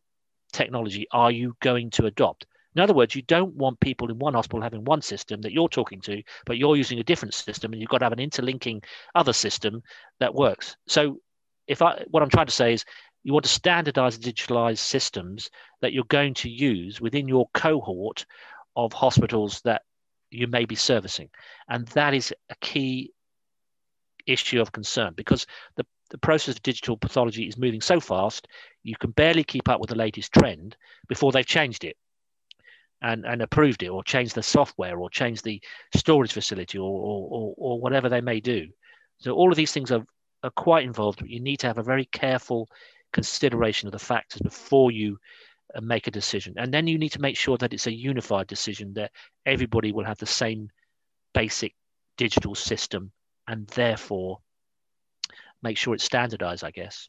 technology 0.52 1.08
are 1.12 1.32
you 1.32 1.56
going 1.62 1.90
to 1.92 2.06
adopt? 2.06 2.46
In 2.76 2.82
other 2.82 2.94
words, 2.94 3.16
you 3.16 3.22
don't 3.24 3.56
want 3.56 3.80
people 3.80 4.10
in 4.10 4.20
one 4.20 4.34
hospital 4.34 4.62
having 4.62 4.86
one 4.86 5.02
system 5.02 5.42
that 5.42 5.52
you're 5.52 5.70
talking 5.70 6.00
to, 6.02 6.24
but 6.46 6.58
you're 6.58 6.78
using 6.78 7.00
a 7.00 7.04
different 7.04 7.34
system, 7.34 7.74
and 7.74 7.82
you've 7.82 7.90
got 7.90 8.00
to 8.00 8.06
have 8.06 8.14
an 8.14 8.20
interlinking 8.20 8.82
other 9.14 9.34
system 9.34 9.84
that 10.20 10.34
works. 10.34 10.78
So, 10.88 11.20
if 11.68 11.82
I 11.82 12.04
what 12.10 12.24
I'm 12.24 12.30
trying 12.30 12.48
to 12.48 12.52
say 12.52 12.74
is, 12.74 12.86
you 13.24 13.34
want 13.34 13.46
to 13.46 13.52
standardize 13.52 14.18
digitalized 14.18 14.80
systems 14.80 15.50
that 15.82 15.94
you're 15.94 16.04
going 16.06 16.34
to 16.34 16.50
use 16.50 17.00
within 17.00 17.28
your 17.28 17.48
cohort 17.54 18.26
of 18.76 18.94
hospitals 18.94 19.62
that 19.62 19.84
you 20.30 20.48
may 20.48 20.66
be 20.66 20.76
servicing, 20.76 21.30
and 21.70 21.88
that 21.90 22.14
is 22.14 22.34
a 22.50 22.56
key 22.62 23.12
issue 24.28 24.62
of 24.62 24.72
concern 24.72 25.14
because 25.16 25.46
the 25.76 25.86
the 26.12 26.18
process 26.18 26.56
of 26.56 26.62
digital 26.62 26.98
pathology 26.98 27.48
is 27.48 27.58
moving 27.58 27.82
so 27.82 28.00
fast, 28.00 28.48
you 28.84 28.96
can 29.00 29.12
barely 29.12 29.44
keep 29.44 29.68
up 29.68 29.80
with 29.80 29.90
the 29.90 29.96
latest 29.96 30.32
trend 30.34 30.76
before 31.08 31.32
they've 31.32 31.46
changed 31.46 31.84
it 31.86 31.98
and, 33.02 33.26
and 33.26 33.42
approved 33.42 33.82
it 33.82 33.88
or 33.88 34.04
changed 34.04 34.36
the 34.36 34.44
software 34.44 35.00
or 35.00 35.10
changed 35.10 35.44
the 35.44 35.62
storage 35.96 36.34
facility 36.34 36.78
or, 36.78 36.92
or, 36.92 37.56
or, 37.58 37.80
whatever 37.80 38.10
they 38.10 38.22
may 38.22 38.40
do. 38.40 38.68
So 39.20 39.32
all 39.32 39.52
of 39.52 39.56
these 39.56 39.72
things 39.72 39.92
are, 39.92 40.06
are 40.44 40.52
quite 40.52 40.84
involved, 40.84 41.20
but 41.20 41.30
you 41.30 41.40
need 41.40 41.58
to 41.62 41.68
have 41.68 41.78
a 41.78 41.84
very 41.84 42.06
careful 42.06 42.68
consideration 43.14 43.88
of 43.88 43.92
the 43.92 44.00
factors 44.00 44.42
before 44.42 44.92
you 44.92 45.18
uh, 45.76 45.82
make 45.82 46.08
a 46.08 46.12
decision. 46.12 46.54
And 46.58 46.74
then 46.74 46.88
you 46.88 46.98
need 46.98 47.12
to 47.14 47.22
make 47.22 47.38
sure 47.38 47.58
that 47.58 47.74
it's 47.74 47.88
a 47.88 47.94
unified 47.94 48.48
decision 48.48 48.94
that 48.94 49.12
everybody 49.46 49.92
will 49.92 50.06
have 50.06 50.18
the 50.18 50.26
same 50.26 50.70
basic 51.34 51.74
digital 52.18 52.56
system 52.56 53.12
and 53.48 53.68
therefore 53.68 54.40
make 55.64 55.78
sure 55.78 55.94
it's 55.94 56.04
standardized, 56.04 56.64
I 56.64 56.72
guess. 56.72 57.08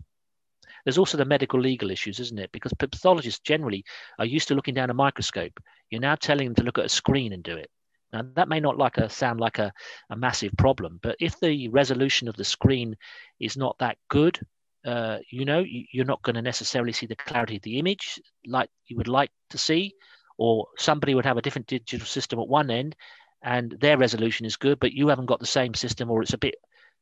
There's 0.85 0.99
also 0.99 1.17
the 1.17 1.25
medical 1.25 1.61
legal 1.61 1.91
issues, 1.91 2.19
isn't 2.19 2.39
it? 2.39 2.51
Because 2.53 2.73
pathologists 2.75 3.41
generally 3.41 3.85
are 4.19 4.25
used 4.25 4.49
to 4.49 4.55
looking 4.55 4.75
down 4.75 4.91
a 4.91 4.95
microscope. 4.95 5.53
You're 5.91 6.01
now 6.01 6.17
telling 6.17 6.47
them 6.47 6.55
to 6.57 6.65
look 6.65 6.79
at 6.79 6.85
a 6.85 6.89
screen 6.89 7.33
and 7.33 7.43
do 7.43 7.57
it. 7.57 7.71
Now, 8.13 8.23
that 8.35 8.49
may 8.49 8.61
not 8.61 8.77
like 8.77 8.99
a, 8.99 9.09
sound 9.09 9.41
like 9.41 9.59
a, 9.59 9.73
a 10.11 10.17
massive 10.17 10.53
problem, 10.59 11.01
but 11.03 11.17
if 11.19 11.39
the 11.41 11.69
resolution 11.69 12.29
of 12.29 12.37
the 12.37 12.45
screen 12.45 12.97
is 13.41 13.57
not 13.57 13.79
that 13.79 13.97
good, 14.09 14.39
uh, 14.85 15.19
you 15.31 15.45
know, 15.45 15.61
you, 15.61 16.03
are 16.03 16.07
not 16.07 16.23
going 16.23 16.35
to 16.35 16.43
necessarily 16.43 16.93
see 16.93 17.07
the 17.07 17.17
clarity 17.17 17.57
of 17.57 17.63
the 17.63 17.79
image 17.79 18.21
like 18.47 18.69
you 18.87 18.97
would 18.97 19.09
like 19.09 19.31
to 19.51 19.59
see, 19.59 19.95
or 20.39 20.67
somebody 20.77 21.15
would 21.15 21.27
have 21.27 21.37
a 21.37 21.43
different 21.43 21.69
digital 21.69 22.07
system 22.07 22.41
at 22.41 22.49
one 22.49 22.71
end 22.71 22.97
and 23.43 23.77
their 23.81 23.99
resolution 23.99 24.47
is 24.47 24.57
good, 24.57 24.79
but 24.79 24.93
you 24.93 25.09
haven't 25.09 25.27
got 25.27 25.41
the 25.41 25.47
same 25.47 25.75
system, 25.75 26.11
or 26.11 26.23
it's 26.23 26.33
a 26.33 26.39
bit 26.39 26.55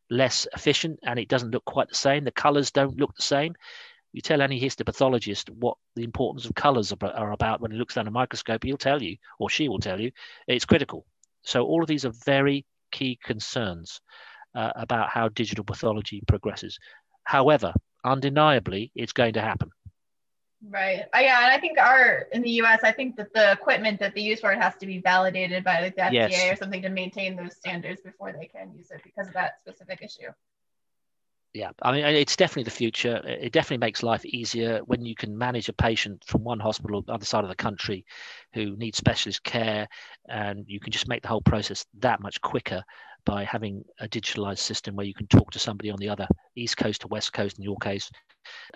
less 0.08 0.46
efficient 0.54 0.98
and 1.04 1.18
it 1.18 1.28
doesn't 1.28 1.50
look 1.50 1.64
quite 1.64 1.88
the 1.88 1.94
same. 1.94 2.24
The 2.24 2.30
colors 2.30 2.70
don't 2.70 2.98
look 2.98 3.14
the 3.14 3.22
same. 3.22 3.54
You 4.12 4.22
tell 4.22 4.42
any 4.42 4.60
histopathologist 4.60 5.50
what 5.50 5.76
the 5.94 6.02
importance 6.02 6.44
of 6.46 6.54
colors 6.54 6.92
are 7.00 7.32
about 7.32 7.60
when 7.60 7.70
he 7.70 7.78
looks 7.78 7.94
down 7.94 8.08
a 8.08 8.10
microscope, 8.10 8.64
he'll 8.64 8.76
tell 8.76 9.02
you, 9.02 9.16
or 9.38 9.48
she 9.48 9.68
will 9.68 9.78
tell 9.78 10.00
you, 10.00 10.10
it's 10.48 10.64
critical. 10.64 11.06
So, 11.42 11.64
all 11.64 11.82
of 11.82 11.88
these 11.88 12.04
are 12.04 12.12
very 12.24 12.66
key 12.90 13.18
concerns 13.22 14.00
uh, 14.54 14.72
about 14.74 15.10
how 15.10 15.28
digital 15.28 15.64
pathology 15.64 16.22
progresses. 16.26 16.78
However, 17.30 17.72
undeniably, 18.02 18.90
it's 18.96 19.12
going 19.12 19.34
to 19.34 19.40
happen. 19.40 19.70
Right. 20.68 21.04
Uh, 21.14 21.20
yeah, 21.20 21.44
and 21.44 21.52
I 21.52 21.60
think 21.60 21.78
our 21.78 22.26
in 22.32 22.42
the 22.42 22.50
U.S., 22.62 22.80
I 22.82 22.90
think 22.90 23.14
that 23.18 23.32
the 23.32 23.52
equipment 23.52 24.00
that 24.00 24.16
they 24.16 24.22
use 24.22 24.40
for 24.40 24.52
it 24.52 24.60
has 24.60 24.74
to 24.80 24.86
be 24.86 24.98
validated 24.98 25.62
by 25.62 25.80
like 25.80 25.94
the 25.94 26.02
FDA 26.02 26.30
yes. 26.30 26.52
or 26.52 26.56
something 26.56 26.82
to 26.82 26.88
maintain 26.88 27.36
those 27.36 27.54
standards 27.54 28.00
before 28.00 28.32
they 28.32 28.46
can 28.46 28.72
use 28.76 28.90
it 28.90 29.00
because 29.04 29.28
of 29.28 29.34
that 29.34 29.60
specific 29.60 30.02
issue. 30.02 30.32
Yeah, 31.54 31.70
I 31.82 31.92
mean, 31.92 32.04
it's 32.04 32.34
definitely 32.34 32.64
the 32.64 32.70
future. 32.72 33.22
It 33.24 33.52
definitely 33.52 33.84
makes 33.86 34.02
life 34.02 34.24
easier 34.24 34.80
when 34.86 35.04
you 35.04 35.14
can 35.14 35.38
manage 35.38 35.68
a 35.68 35.72
patient 35.72 36.24
from 36.26 36.42
one 36.42 36.58
hospital 36.58 36.98
on 36.98 37.04
the 37.06 37.12
other 37.12 37.24
side 37.24 37.44
of 37.44 37.50
the 37.50 37.56
country 37.56 38.04
who 38.54 38.76
needs 38.76 38.98
specialist 38.98 39.44
care, 39.44 39.88
and 40.28 40.64
you 40.66 40.80
can 40.80 40.92
just 40.92 41.08
make 41.08 41.22
the 41.22 41.28
whole 41.28 41.42
process 41.42 41.86
that 42.00 42.20
much 42.20 42.40
quicker 42.40 42.82
by 43.30 43.44
having 43.44 43.84
a 44.00 44.08
digitalized 44.08 44.58
system 44.58 44.96
where 44.96 45.06
you 45.06 45.14
can 45.14 45.28
talk 45.28 45.52
to 45.52 45.58
somebody 45.60 45.88
on 45.88 45.98
the 46.00 46.08
other 46.08 46.26
east 46.56 46.76
coast 46.76 47.02
to 47.02 47.06
west 47.06 47.32
coast 47.32 47.58
in 47.58 47.62
your 47.62 47.76
case 47.76 48.10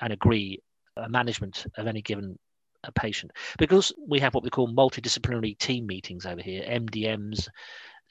and 0.01 0.13
agree 0.13 0.61
a 0.97 1.09
management 1.09 1.67
of 1.77 1.89
any 1.89 2.01
given 2.01 2.39
uh, 2.85 2.91
patient 2.95 3.33
because 3.59 3.93
we 4.09 4.21
have 4.21 4.33
what 4.33 4.45
we 4.45 4.51
call 4.51 4.69
multidisciplinary 4.69 5.59
team 5.59 5.85
meetings 5.89 6.25
over 6.25 6.41
here, 6.41 6.63
MDMs, 6.69 7.49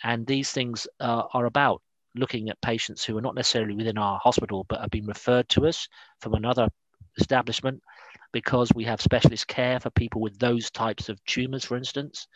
and 0.03 0.27
these 0.27 0.51
things 0.51 0.85
are 0.99 1.45
about 1.45 1.81
looking 2.13 2.49
at 2.49 2.61
patients 2.61 3.05
who 3.05 3.17
are 3.17 3.21
not 3.21 3.35
necessarily 3.35 3.73
within 3.73 3.97
our 3.97 4.19
hospital 4.21 4.65
but 4.67 4.81
have 4.81 4.89
been 4.89 5.05
referred 5.05 5.47
to 5.47 5.65
us 5.65 5.87
from 6.19 6.33
another 6.33 6.67
establishment 7.19 7.79
because 8.33 8.69
we 8.75 8.83
have 8.83 8.99
specialist 8.99 9.47
care 9.47 9.79
for 9.79 9.91
people 9.91 10.19
with 10.19 10.37
those 10.39 10.69
types 10.71 11.07
of 11.07 11.23
tumors, 11.23 11.63
for 11.63 11.77
instance. 11.77 12.27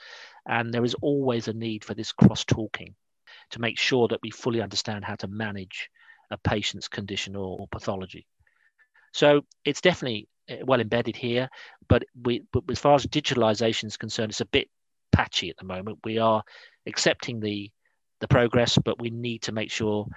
And 0.48 0.74
there 0.74 0.86
is 0.86 0.96
always 1.02 1.50
a 1.50 1.54
need 1.54 1.84
for 1.84 1.94
this 1.94 2.14
cross 2.14 2.46
talking 2.46 2.96
to 3.52 3.62
make 3.62 3.78
sure 3.78 4.08
that 4.08 4.20
we 4.22 4.32
fully 4.32 4.62
understand 4.62 5.06
how 5.06 5.16
to 5.16 5.28
manage 5.28 5.90
a 6.32 6.38
patient's 6.38 6.88
condition 6.88 7.36
or, 7.36 7.60
or 7.60 7.68
pathology. 7.68 8.28
So 9.14 9.42
it's 9.66 9.82
definitely 9.82 10.28
uh, 10.50 10.58
well 10.66 10.82
embedded 10.82 11.16
here, 11.16 11.50
but 11.88 12.04
we 12.24 12.44
but 12.52 12.64
as 12.70 12.80
far 12.80 12.96
as 12.96 13.06
digitalization 13.06 13.86
is 13.86 13.98
concerned, 13.98 14.32
it's 14.32 14.42
a 14.42 14.46
bit 14.46 14.70
patchy 15.12 15.50
at 15.50 15.58
the 15.58 15.66
moment. 15.66 16.00
We 16.04 16.20
are 16.20 16.44
accepting 16.86 17.40
the 17.40 17.72
the 18.20 18.28
progress, 18.28 18.78
but 18.78 19.00
we 19.00 19.10
need 19.10 19.44
to 19.44 19.52
make 19.52 19.72
sure 19.72 20.08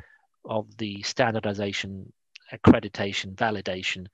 of 0.44 0.76
the 0.78 1.02
standardization, 1.02 2.12
accreditation, 2.52 3.34
validation 3.34 4.06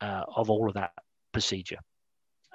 uh, 0.00 0.22
of 0.34 0.50
all 0.50 0.68
of 0.68 0.74
that 0.74 0.92
procedure. 1.32 1.78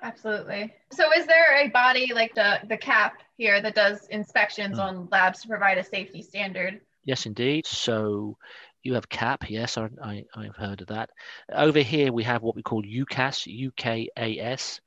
Absolutely. 0.04 0.74
So, 0.92 1.12
is 1.14 1.28
there 1.28 1.64
a 1.64 1.70
body 1.70 2.12
like 2.14 2.34
the 2.34 2.60
the 2.68 2.78
CAP 2.78 3.14
here 3.41 3.60
that 3.60 3.73
does 3.73 4.06
inspections 4.08 4.77
mm. 4.77 4.84
on 4.84 5.08
labs 5.12 5.41
to 5.41 5.47
provide 5.47 5.80
a 5.80 5.84
safety 5.84 6.21
standard? 6.21 6.80
Yes, 7.06 7.25
indeed. 7.25 7.65
So, 7.65 8.38
you 8.84 8.93
have 8.93 9.10
CAP, 9.10 9.49
yes, 9.49 9.80
I, 9.80 9.89
I, 10.04 10.23
I've 10.36 10.56
heard 10.56 10.82
of 10.82 10.88
that. 10.88 11.10
Over 11.51 11.80
here, 11.80 12.13
we 12.13 12.23
have 12.23 12.43
what 12.43 12.56
we 12.56 12.62
call 12.62 12.84
UKAS, 12.84 13.71
UKAS. 13.71 14.80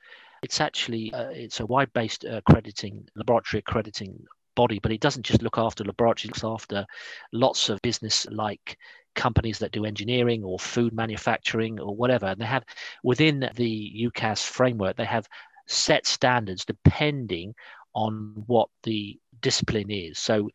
It's 0.44 0.60
actually 0.60 1.12
uh, 1.12 1.30
it's 1.30 1.58
a 1.58 1.66
wide-based 1.66 2.24
accrediting 2.24 3.08
laboratory 3.16 3.60
accrediting 3.60 4.24
body, 4.54 4.78
but 4.78 4.92
it 4.92 5.00
doesn't 5.00 5.24
just 5.24 5.42
look 5.42 5.58
after 5.58 5.84
laboratories; 5.84 6.26
it 6.26 6.28
looks 6.28 6.44
after 6.44 6.86
lots 7.32 7.70
of 7.70 7.82
business 7.82 8.26
like 8.30 8.78
companies 9.14 9.58
that 9.60 9.72
do 9.72 9.84
engineering 9.84 10.44
or 10.44 10.58
food 10.58 10.92
manufacturing 10.92 11.80
or 11.80 11.96
whatever. 11.96 12.26
And 12.26 12.40
they 12.40 12.44
have 12.44 12.64
within 13.02 13.48
the 13.54 14.10
UKAS 14.10 14.44
framework, 14.44 14.96
they 14.96 15.04
have 15.06 15.26
set 15.66 16.06
standards 16.06 16.64
depending 16.64 17.54
on 17.94 18.42
what 18.46 18.68
the 18.82 19.18
discipline 19.40 19.90
is. 19.90 20.18
So 20.18 20.50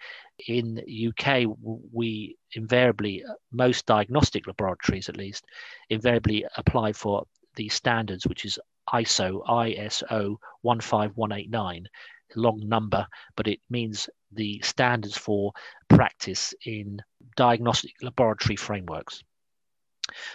in 0.47 0.79
UK, 0.79 1.45
we 1.93 2.37
invariably, 2.53 3.23
uh, 3.23 3.33
most 3.51 3.85
diagnostic 3.85 4.47
laboratories 4.47 5.09
at 5.09 5.17
least, 5.17 5.45
invariably 5.89 6.45
apply 6.57 6.93
for 6.93 7.25
the 7.55 7.69
standards, 7.69 8.25
which 8.25 8.45
is 8.45 8.59
ISO 8.93 9.45
ISO 9.45 10.37
15189, 10.63 11.87
long 12.35 12.67
number, 12.67 13.05
but 13.35 13.47
it 13.47 13.59
means 13.69 14.09
the 14.31 14.59
standards 14.63 15.17
for 15.17 15.51
practice 15.87 16.53
in 16.65 16.99
diagnostic 17.35 17.93
laboratory 18.01 18.55
frameworks. 18.55 19.23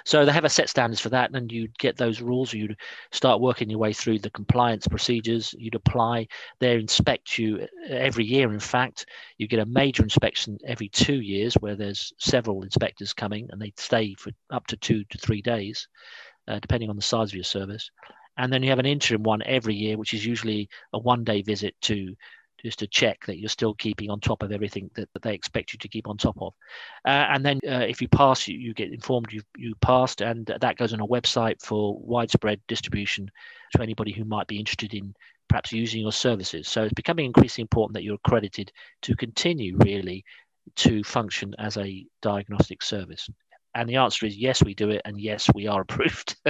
So 0.05 0.25
they 0.25 0.33
have 0.33 0.45
a 0.45 0.49
set 0.49 0.69
standards 0.69 1.01
for 1.01 1.09
that, 1.11 1.31
and 1.35 1.51
you 1.51 1.69
get 1.79 1.97
those 1.97 2.21
rules. 2.21 2.53
You'd 2.53 2.77
start 3.13 3.41
working 3.41 3.71
your 3.71 3.79
way 3.79 3.93
through 3.93 4.19
the 4.21 4.31
compliance 4.31 4.87
procedures. 4.87 5.55
You'd 5.59 5.75
apply. 5.75 6.29
They 6.61 6.75
inspect 6.75 7.39
you 7.39 7.67
every 7.89 8.25
year. 8.25 8.53
In 8.53 8.61
fact, 8.61 9.07
you 9.39 9.49
get 9.49 9.61
a 9.61 9.67
major 9.67 10.03
inspection 10.03 10.59
every 10.67 10.89
two 10.89 11.21
years, 11.21 11.55
where 11.55 11.77
there's 11.77 12.13
several 12.19 12.63
inspectors 12.63 13.13
coming, 13.13 13.49
and 13.51 13.61
they 13.61 13.73
stay 13.77 14.15
for 14.15 14.31
up 14.51 14.67
to 14.69 14.77
two 14.77 15.05
to 15.05 15.19
three 15.19 15.43
days, 15.43 15.89
uh, 16.49 16.59
depending 16.59 16.91
on 16.91 16.97
the 16.97 17.03
size 17.03 17.31
of 17.31 17.35
your 17.35 17.45
service. 17.45 17.91
And 18.37 18.53
then 18.53 18.63
you 18.63 18.71
have 18.71 18.81
an 18.81 18.87
interim 18.87 19.23
one 19.23 19.43
every 19.47 19.75
year, 19.75 19.97
which 19.97 20.13
is 20.13 20.27
usually 20.27 20.69
a 20.93 20.99
one-day 20.99 21.43
visit 21.43 21.75
to 21.83 22.15
just 22.64 22.79
to 22.79 22.87
check 22.87 23.24
that 23.27 23.38
you're 23.38 23.48
still 23.48 23.74
keeping 23.74 24.11
on 24.11 24.20
top 24.20 24.42
of 24.42 24.50
everything 24.50 24.90
that, 24.94 25.09
that 25.12 25.22
they 25.22 25.35
expect 25.35 25.72
you 25.72 25.79
to 25.79 25.88
keep 25.88 26.09
on 26.09 26.16
top 26.16 26.37
of. 26.40 26.55
Uh, 27.05 27.27
and 27.31 27.44
then 27.44 27.61
uh, 27.68 27.85
if 27.87 28.00
you 28.00 28.09
pass, 28.09 28.48
you, 28.48 28.57
you 28.57 28.74
get 28.74 28.92
informed 28.92 29.33
you 29.33 29.42
you 29.57 29.74
passed, 29.81 30.20
and 30.20 30.46
that 30.61 30.77
goes 30.77 30.92
on 30.92 31.00
a 31.00 31.07
website 31.07 31.61
for 31.62 31.98
widespread 32.00 32.61
distribution 32.68 33.31
to 33.72 33.83
anybody 33.83 34.12
who 34.12 34.24
might 34.24 34.46
be 34.46 34.59
interested 34.59 34.94
in 34.94 35.14
perhaps 35.48 35.72
using 35.72 36.00
your 36.00 36.12
services. 36.12 36.66
So 36.68 36.85
it's 36.85 36.94
becoming 36.94 37.27
increasingly 37.27 37.64
important 37.64 37.94
that 37.94 38.03
you're 38.03 38.18
accredited 38.24 38.72
to 39.03 39.14
continue 39.14 39.77
really 39.79 40.24
to 40.77 41.05
function 41.05 41.55
as 41.59 41.77
a 41.77 42.07
diagnostic 42.22 42.83
service. 42.83 43.29
And 43.74 43.88
the 43.88 43.96
answer 43.96 44.24
is 44.24 44.37
yes, 44.37 44.62
we 44.62 44.74
do 44.74 44.90
it, 44.90 45.03
and 45.05 45.20
yes, 45.20 45.48
we 45.55 45.66
are 45.66 45.81
approved. 45.83 46.37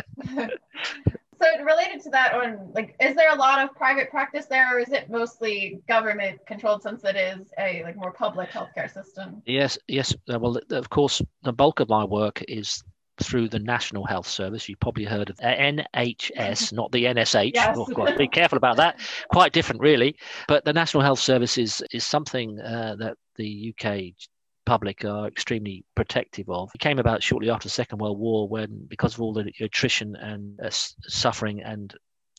So 1.45 1.63
related 1.63 2.01
to 2.03 2.11
that 2.11 2.35
one, 2.35 2.71
like, 2.75 2.95
is 3.01 3.15
there 3.17 3.33
a 3.33 3.37
lot 3.37 3.63
of 3.63 3.75
private 3.75 4.11
practice 4.11 4.47
there, 4.47 4.75
or 4.75 4.79
is 4.79 4.91
it 4.91 5.11
mostly 5.11 5.81
government 5.89 6.41
controlled 6.47 6.83
since 6.83 7.05
it 7.05 7.17
is 7.17 7.53
a 7.59 7.83
like 7.83 7.97
more 7.97 8.13
public 8.13 8.51
healthcare 8.51 8.91
system? 8.91 9.43
Yes, 9.45 9.77
yes. 9.87 10.15
Uh, 10.33 10.39
well, 10.39 10.59
of 10.71 10.91
course, 10.91 11.21
the 11.43 11.53
bulk 11.53 11.81
of 11.81 11.89
my 11.89 12.05
work 12.05 12.43
is 12.49 12.83
through 13.21 13.49
the 13.49 13.59
National 13.59 14.05
Health 14.07 14.27
Service. 14.27 14.69
You 14.69 14.77
probably 14.77 15.05
heard 15.05 15.29
of 15.29 15.37
NHS, 15.37 16.73
not 16.73 16.91
the 16.93 17.05
NSH. 17.05 17.53
Yes. 17.55 17.77
Oh, 17.79 18.17
be 18.17 18.27
careful 18.27 18.57
about 18.57 18.77
that. 18.79 18.99
Quite 19.31 19.53
different, 19.53 19.83
really. 19.83 20.17
But 20.49 20.65
the 20.65 20.73
National 20.73 21.03
Health 21.03 21.21
Service 21.21 21.59
is 21.59 21.83
is 21.93 22.07
something 22.07 22.59
uh, 22.61 22.97
that 22.99 23.17
the 23.37 23.75
UK 23.77 24.15
public 24.65 25.05
are 25.05 25.27
extremely 25.29 25.85
protective 25.95 26.49
of. 26.49 26.71
It 26.75 26.81
came 26.81 26.99
about 26.99 27.23
shortly 27.23 27.51
after 27.51 27.67
the 27.67 27.73
Second 27.73 27.99
World 27.99 28.19
War 28.19 28.49
when, 28.49 28.87
because 28.89 29.15
of 29.15 29.21
all 29.21 29.33
the 29.33 29.53
attrition 29.61 30.17
and 30.17 30.59
uh, 30.61 30.71
suffering 30.71 31.63
and 31.63 31.95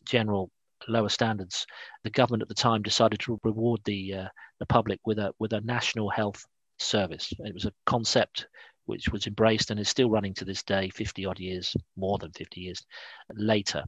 general 0.05 0.51
lower 0.87 1.09
standards, 1.09 1.65
the 2.03 2.09
government 2.09 2.43
at 2.43 2.49
the 2.49 2.55
time 2.55 2.81
decided 2.81 3.19
to 3.21 3.39
reward 3.43 3.81
the 3.85 4.13
uh, 4.13 4.27
the 4.59 4.65
public 4.65 4.99
with 5.05 5.19
a 5.19 5.33
with 5.39 5.53
a 5.53 5.61
national 5.61 6.09
health 6.09 6.45
service. 6.77 7.31
It 7.39 7.53
was 7.53 7.65
a 7.65 7.73
concept 7.85 8.47
which 8.85 9.09
was 9.09 9.25
embraced 9.25 9.71
and 9.71 9.79
is 9.79 9.89
still 9.89 10.09
running 10.09 10.33
to 10.35 10.45
this 10.45 10.61
day, 10.61 10.89
50 10.89 11.25
odd 11.25 11.39
years, 11.39 11.75
more 11.97 12.19
than 12.19 12.31
50 12.31 12.61
years 12.61 12.85
later. 13.33 13.83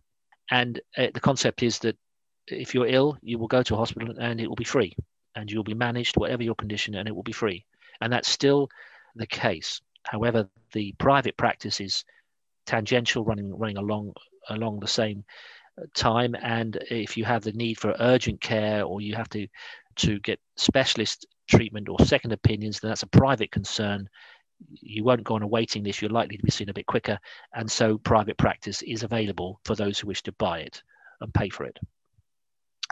And 0.50 0.80
uh, 0.97 1.08
the 1.13 1.19
concept 1.19 1.62
is 1.62 1.78
that 1.80 1.95
if 2.47 2.73
you're 2.73 2.88
ill, 2.88 3.17
you 3.21 3.38
will 3.38 3.47
go 3.47 3.62
to 3.62 3.76
a 3.76 3.78
hospital 3.78 4.15
and 4.19 4.41
it 4.41 4.47
will 4.47 4.56
be 4.56 4.63
free, 4.63 4.95
and 5.36 5.52
you'll 5.52 5.63
be 5.63 5.73
managed 5.73 6.17
whatever 6.17 6.43
your 6.43 6.56
condition, 6.56 6.95
and 6.95 7.08
it 7.08 7.15
will 7.15 7.23
be 7.23 7.32
free. 7.32 7.65
And 8.02 8.12
that's 8.12 8.30
still 8.30 8.70
the 9.16 9.28
case. 9.28 9.82
However, 10.04 10.50
the 10.74 10.94
private 10.98 11.38
practice 11.38 11.82
is 11.82 12.04
tangential, 12.66 13.24
running 13.24 13.58
running 13.58 13.78
along 13.78 14.14
along 14.50 14.80
the 14.80 14.88
same 14.88 15.24
time. 15.94 16.36
And 16.42 16.78
if 16.90 17.18
you 17.18 17.26
have 17.26 17.44
the 17.44 17.52
need 17.54 17.80
for 17.80 17.96
urgent 18.00 18.42
care 18.42 18.84
or 18.84 19.02
you 19.02 19.16
have 19.16 19.30
to 19.30 19.48
to 19.98 20.20
get 20.20 20.40
specialist 20.56 21.26
treatment 21.50 21.90
or 21.90 22.00
second 22.06 22.32
opinions, 22.32 22.80
then 22.80 22.90
that's 22.90 23.04
a 23.04 23.08
private 23.08 23.52
concern. 23.52 24.08
You 24.70 25.04
won't 25.04 25.24
go 25.24 25.36
on 25.36 25.44
a 25.44 25.48
waiting 25.48 25.84
list. 25.84 26.02
You're 26.02 26.12
likely 26.12 26.38
to 26.38 26.44
be 26.44 26.52
seen 26.52 26.70
a 26.70 26.74
bit 26.74 26.86
quicker, 26.88 27.20
and 27.54 27.70
so 27.70 27.98
private 27.98 28.38
practice 28.38 28.82
is 28.82 29.04
available 29.04 29.60
for 29.66 29.76
those 29.76 30.00
who 30.00 30.08
wish 30.08 30.24
to 30.24 30.32
buy 30.34 30.60
it 30.60 30.82
and 31.22 31.34
pay 31.34 31.50
for 31.50 31.66
it. 31.66 31.78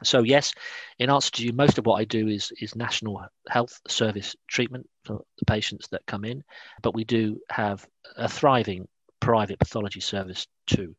So 0.03 0.23
yes, 0.23 0.53
in 0.99 1.09
answer 1.09 1.31
to 1.31 1.45
you, 1.45 1.53
most 1.53 1.77
of 1.77 1.85
what 1.85 1.99
I 1.99 2.05
do 2.05 2.27
is 2.27 2.51
is 2.59 2.75
national 2.75 3.25
health 3.47 3.79
service 3.87 4.35
treatment 4.47 4.89
for 5.03 5.21
the 5.39 5.45
patients 5.45 5.87
that 5.89 6.05
come 6.05 6.25
in, 6.25 6.43
but 6.81 6.95
we 6.95 7.03
do 7.03 7.39
have 7.49 7.87
a 8.17 8.27
thriving 8.27 8.87
private 9.21 9.59
pathology 9.59 10.01
service 10.01 10.47
too. 10.67 10.95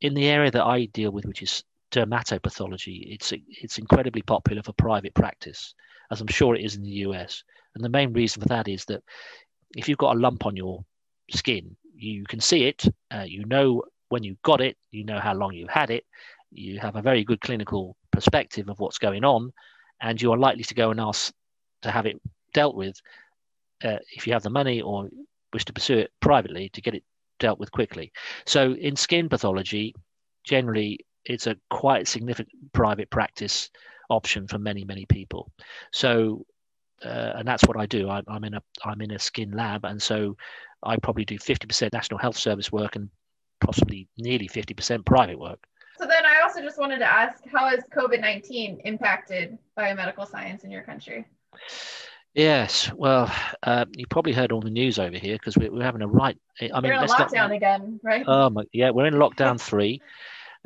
In 0.00 0.14
the 0.14 0.26
area 0.26 0.50
that 0.50 0.64
I 0.64 0.86
deal 0.86 1.12
with, 1.12 1.24
which 1.24 1.42
is 1.42 1.62
dermatopathology, 1.92 3.14
it's 3.14 3.32
it's 3.48 3.78
incredibly 3.78 4.22
popular 4.22 4.62
for 4.62 4.72
private 4.72 5.14
practice, 5.14 5.74
as 6.10 6.20
I'm 6.20 6.26
sure 6.26 6.56
it 6.56 6.64
is 6.64 6.74
in 6.74 6.82
the 6.82 7.06
US. 7.06 7.44
And 7.74 7.84
the 7.84 7.88
main 7.88 8.12
reason 8.12 8.42
for 8.42 8.48
that 8.48 8.66
is 8.66 8.84
that 8.86 9.02
if 9.76 9.88
you've 9.88 9.98
got 9.98 10.16
a 10.16 10.18
lump 10.18 10.46
on 10.46 10.56
your 10.56 10.84
skin, 11.30 11.76
you 11.94 12.24
can 12.24 12.40
see 12.40 12.64
it, 12.64 12.84
uh, 13.14 13.24
you 13.26 13.44
know 13.44 13.82
when 14.08 14.22
you 14.22 14.36
got 14.42 14.60
it, 14.60 14.76
you 14.90 15.04
know 15.04 15.18
how 15.18 15.34
long 15.34 15.52
you've 15.52 15.68
had 15.68 15.90
it, 15.90 16.04
you 16.50 16.78
have 16.78 16.96
a 16.96 17.02
very 17.02 17.24
good 17.24 17.40
clinical 17.40 17.96
perspective 18.16 18.68
of 18.68 18.80
what's 18.80 18.98
going 18.98 19.24
on, 19.24 19.52
and 20.00 20.20
you 20.20 20.32
are 20.32 20.38
likely 20.38 20.64
to 20.64 20.74
go 20.74 20.90
and 20.90 21.00
ask 21.00 21.32
to 21.82 21.90
have 21.90 22.06
it 22.06 22.20
dealt 22.52 22.74
with 22.74 23.00
uh, 23.84 23.98
if 24.14 24.26
you 24.26 24.32
have 24.32 24.42
the 24.42 24.50
money 24.50 24.80
or 24.80 25.08
wish 25.52 25.64
to 25.66 25.72
pursue 25.72 25.98
it 25.98 26.10
privately 26.20 26.68
to 26.70 26.80
get 26.80 26.94
it 26.94 27.04
dealt 27.38 27.58
with 27.58 27.70
quickly. 27.70 28.12
So 28.46 28.72
in 28.72 28.96
skin 28.96 29.28
pathology, 29.28 29.94
generally 30.44 31.00
it's 31.24 31.46
a 31.46 31.56
quite 31.70 32.08
significant 32.08 32.72
private 32.72 33.10
practice 33.10 33.70
option 34.08 34.46
for 34.48 34.58
many 34.58 34.84
many 34.84 35.06
people. 35.06 35.52
So 35.92 36.46
uh, 37.04 37.32
and 37.36 37.46
that's 37.46 37.64
what 37.64 37.76
I 37.76 37.86
do. 37.86 38.08
I, 38.08 38.22
I'm 38.28 38.44
in 38.44 38.54
a 38.54 38.62
I'm 38.84 39.00
in 39.02 39.10
a 39.12 39.18
skin 39.18 39.52
lab, 39.52 39.84
and 39.84 40.00
so 40.00 40.36
I 40.82 40.96
probably 40.96 41.24
do 41.24 41.38
50% 41.38 41.92
National 41.92 42.18
Health 42.18 42.36
Service 42.36 42.72
work 42.72 42.96
and 42.96 43.10
possibly 43.60 44.08
nearly 44.18 44.48
50% 44.48 45.04
private 45.04 45.38
work. 45.38 45.58
So 45.98 46.06
then 46.06 46.24
I 46.24 46.35
also 46.56 46.66
just 46.66 46.78
wanted 46.78 46.98
to 46.98 47.04
ask 47.04 47.44
how 47.52 47.68
has 47.68 47.80
COVID 47.94 48.20
19 48.20 48.80
impacted 48.84 49.58
biomedical 49.76 50.28
science 50.28 50.64
in 50.64 50.70
your 50.70 50.82
country? 50.82 51.26
Yes, 52.34 52.90
well, 52.94 53.32
uh, 53.62 53.84
you 53.96 54.06
probably 54.06 54.32
heard 54.32 54.52
all 54.52 54.60
the 54.60 54.70
news 54.70 54.98
over 54.98 55.16
here 55.16 55.36
because 55.36 55.56
we're, 55.56 55.72
we're, 55.72 55.82
having 55.82 56.02
a 56.02 56.08
right. 56.08 56.38
I 56.60 56.80
mean, 56.80 56.92
we're 56.92 57.02
in 57.02 57.08
lockdown 57.08 57.34
not, 57.34 57.52
again, 57.52 58.00
right? 58.02 58.24
Oh 58.26 58.50
my, 58.50 58.64
yeah, 58.72 58.90
we're 58.90 59.06
in 59.06 59.14
lockdown 59.14 59.60
three. 59.60 60.00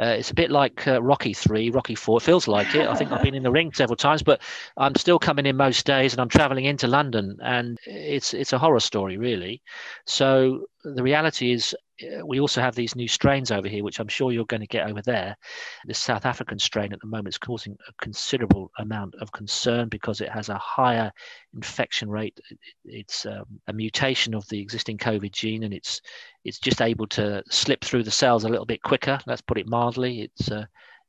Uh, 0.00 0.14
it's 0.18 0.30
a 0.30 0.34
bit 0.34 0.50
like 0.50 0.86
uh, 0.88 1.02
Rocky 1.02 1.34
Three, 1.34 1.68
Rocky 1.70 1.94
Four. 1.94 2.18
It 2.18 2.22
feels 2.22 2.48
like 2.48 2.74
it. 2.74 2.88
I 2.88 2.94
think 2.94 3.12
I've 3.12 3.22
been 3.22 3.34
in 3.34 3.42
the 3.42 3.50
ring 3.50 3.70
several 3.74 3.96
times, 3.96 4.22
but 4.22 4.40
I'm 4.78 4.94
still 4.94 5.18
coming 5.18 5.44
in 5.44 5.56
most 5.56 5.84
days, 5.84 6.12
and 6.14 6.20
I'm 6.20 6.28
traveling 6.30 6.64
into 6.64 6.86
London, 6.86 7.36
and 7.42 7.78
it's 7.84 8.32
it's 8.32 8.54
a 8.54 8.58
horror 8.58 8.80
story, 8.80 9.18
really. 9.18 9.60
So 10.06 10.66
the 10.84 11.02
reality 11.02 11.52
is, 11.52 11.74
uh, 12.02 12.24
we 12.24 12.40
also 12.40 12.60
have 12.60 12.74
these 12.74 12.96
new 12.96 13.08
strains 13.08 13.50
over 13.50 13.68
here, 13.68 13.84
which 13.84 14.00
I'm 14.00 14.08
sure 14.08 14.32
you're 14.32 14.46
going 14.46 14.62
to 14.62 14.66
get 14.66 14.88
over 14.88 15.02
there. 15.02 15.36
The 15.86 15.94
South 15.94 16.24
African 16.24 16.58
strain 16.58 16.92
at 16.92 17.00
the 17.00 17.06
moment 17.06 17.34
is 17.34 17.38
causing 17.38 17.76
a 17.88 17.92
considerable 18.02 18.70
amount 18.78 19.14
of 19.20 19.32
concern 19.32 19.88
because 19.88 20.20
it 20.20 20.30
has 20.30 20.48
a 20.48 20.58
higher 20.58 21.12
infection 21.54 22.08
rate. 22.08 22.38
It's 22.84 23.26
um, 23.26 23.44
a 23.66 23.72
mutation 23.72 24.34
of 24.34 24.48
the 24.48 24.60
existing 24.60 24.98
COVID 24.98 25.32
gene, 25.32 25.64
and 25.64 25.74
it's 25.74 26.00
it's 26.44 26.58
just 26.58 26.80
able 26.80 27.06
to 27.08 27.42
slip 27.50 27.84
through 27.84 28.04
the 28.04 28.10
cells 28.10 28.44
a 28.44 28.48
little 28.48 28.66
bit 28.66 28.82
quicker. 28.82 29.18
Let's 29.26 29.42
put 29.42 29.58
it 29.58 29.68
mildly. 29.68 30.22
It's 30.22 30.50
uh, 30.50 30.64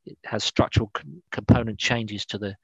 it 0.05 0.17
has 0.25 0.43
structural 0.43 0.91
component 1.31 1.79
changes 1.79 2.25
to 2.27 2.37
the 2.37 2.55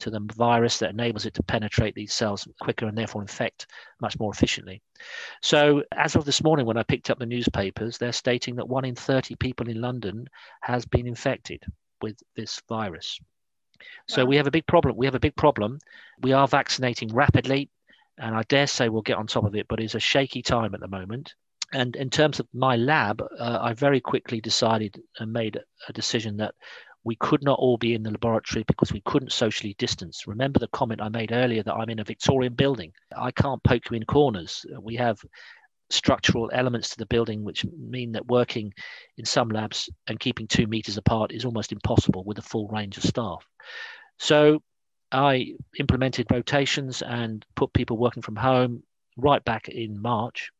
to 0.00 0.10
the 0.10 0.20
virus 0.34 0.78
that 0.78 0.90
enables 0.90 1.26
it 1.26 1.34
to 1.34 1.42
penetrate 1.42 1.94
these 1.94 2.12
cells 2.12 2.46
quicker 2.60 2.86
and 2.86 2.96
therefore 2.96 3.22
infect 3.22 3.66
much 4.00 4.18
more 4.18 4.32
efficiently. 4.32 4.82
So, 5.42 5.82
as 5.92 6.16
of 6.16 6.24
this 6.24 6.42
morning, 6.42 6.66
when 6.66 6.76
I 6.76 6.82
picked 6.82 7.10
up 7.10 7.18
the 7.18 7.26
newspapers, 7.26 7.98
they're 7.98 8.12
stating 8.12 8.56
that 8.56 8.68
one 8.68 8.84
in 8.84 8.94
30 8.94 9.36
people 9.36 9.68
in 9.68 9.80
London 9.80 10.28
has 10.62 10.84
been 10.84 11.06
infected 11.06 11.62
with 12.02 12.18
this 12.36 12.60
virus. 12.68 13.18
So, 14.08 14.24
wow. 14.24 14.28
we 14.28 14.36
have 14.36 14.46
a 14.46 14.52
big 14.52 14.66
problem. 14.66 14.96
We 14.96 15.06
have 15.06 15.14
a 15.14 15.20
big 15.20 15.36
problem. 15.36 15.78
We 16.20 16.32
are 16.32 16.48
vaccinating 16.48 17.14
rapidly, 17.14 17.70
and 18.18 18.34
I 18.34 18.42
dare 18.42 18.66
say 18.66 18.88
we'll 18.88 19.02
get 19.02 19.18
on 19.18 19.26
top 19.26 19.44
of 19.44 19.54
it, 19.54 19.68
but 19.68 19.80
it's 19.80 19.94
a 19.94 20.00
shaky 20.00 20.42
time 20.42 20.74
at 20.74 20.80
the 20.80 20.88
moment. 20.88 21.34
And 21.72 21.96
in 21.96 22.08
terms 22.10 22.38
of 22.38 22.46
my 22.52 22.76
lab, 22.76 23.20
uh, 23.20 23.58
I 23.60 23.72
very 23.72 24.00
quickly 24.00 24.40
decided 24.40 25.02
and 25.18 25.32
made 25.32 25.58
a 25.88 25.92
decision 25.92 26.36
that 26.36 26.54
we 27.04 27.16
could 27.16 27.42
not 27.42 27.58
all 27.58 27.76
be 27.76 27.94
in 27.94 28.02
the 28.02 28.10
laboratory 28.10 28.64
because 28.66 28.92
we 28.92 29.02
couldn't 29.02 29.32
socially 29.32 29.74
distance. 29.78 30.26
Remember 30.26 30.58
the 30.58 30.68
comment 30.68 31.02
I 31.02 31.10
made 31.10 31.32
earlier 31.32 31.62
that 31.62 31.74
I'm 31.74 31.90
in 31.90 31.98
a 31.98 32.04
Victorian 32.04 32.54
building. 32.54 32.92
I 33.16 33.30
can't 33.30 33.62
poke 33.62 33.90
you 33.90 33.96
in 33.96 34.04
corners. 34.04 34.64
We 34.80 34.96
have 34.96 35.18
structural 35.90 36.50
elements 36.52 36.90
to 36.90 36.96
the 36.96 37.06
building 37.06 37.44
which 37.44 37.66
mean 37.66 38.12
that 38.12 38.26
working 38.26 38.72
in 39.18 39.24
some 39.26 39.50
labs 39.50 39.90
and 40.06 40.18
keeping 40.18 40.46
two 40.46 40.66
meters 40.66 40.96
apart 40.96 41.30
is 41.30 41.44
almost 41.44 41.72
impossible 41.72 42.24
with 42.24 42.38
a 42.38 42.42
full 42.42 42.68
range 42.68 42.96
of 42.96 43.04
staff. 43.04 43.46
So 44.18 44.62
I 45.12 45.54
implemented 45.78 46.26
rotations 46.30 47.02
and 47.02 47.44
put 47.54 47.74
people 47.74 47.98
working 47.98 48.22
from 48.22 48.36
home 48.36 48.82
right 49.18 49.44
back 49.44 49.68
in 49.68 50.00
March 50.00 50.50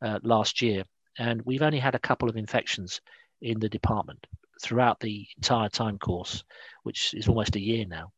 uh, 0.00 0.20
last 0.22 0.62
year. 0.62 0.84
And 1.18 1.42
we've 1.42 1.62
only 1.62 1.80
had 1.80 1.96
a 1.96 2.00
couple 2.00 2.28
of 2.28 2.36
infections 2.36 3.00
in 3.42 3.58
the 3.58 3.68
department 3.68 4.24
throughout 4.62 5.00
the 5.00 5.26
entire 5.36 5.68
time 5.68 5.98
course, 5.98 6.44
which 6.82 7.14
is 7.14 7.28
almost 7.28 7.56
a 7.56 7.60
year 7.60 7.84
now, 7.86 8.12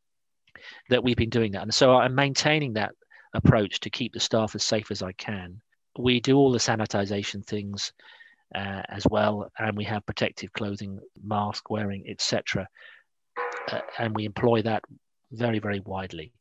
that 0.90 1.02
we've 1.02 1.16
been 1.16 1.30
doing 1.30 1.52
that. 1.52 1.62
And 1.62 1.74
so 1.74 1.96
I'm 1.96 2.14
maintaining 2.14 2.74
that 2.74 2.92
approach 3.34 3.80
to 3.80 3.90
keep 3.90 4.12
the 4.12 4.20
staff 4.20 4.54
as 4.54 4.64
safe 4.64 4.90
as 4.90 5.02
I 5.02 5.12
can. 5.12 5.60
we 5.98 6.20
do 6.20 6.36
all 6.36 6.52
the 6.52 6.58
sanitization 6.58 7.44
things 7.44 7.92
uh, 8.54 8.82
as 8.88 9.06
well, 9.10 9.50
and 9.58 9.76
we 9.76 9.84
have 9.84 10.06
protective 10.06 10.52
clothing, 10.52 11.00
mask 11.22 11.70
wearing, 11.70 12.04
etc. 12.08 12.68
Uh, 13.70 13.80
and 13.98 14.14
we 14.14 14.24
employ 14.24 14.62
that 14.62 14.82
very, 15.32 15.58
very 15.58 15.80
widely. 15.80 16.32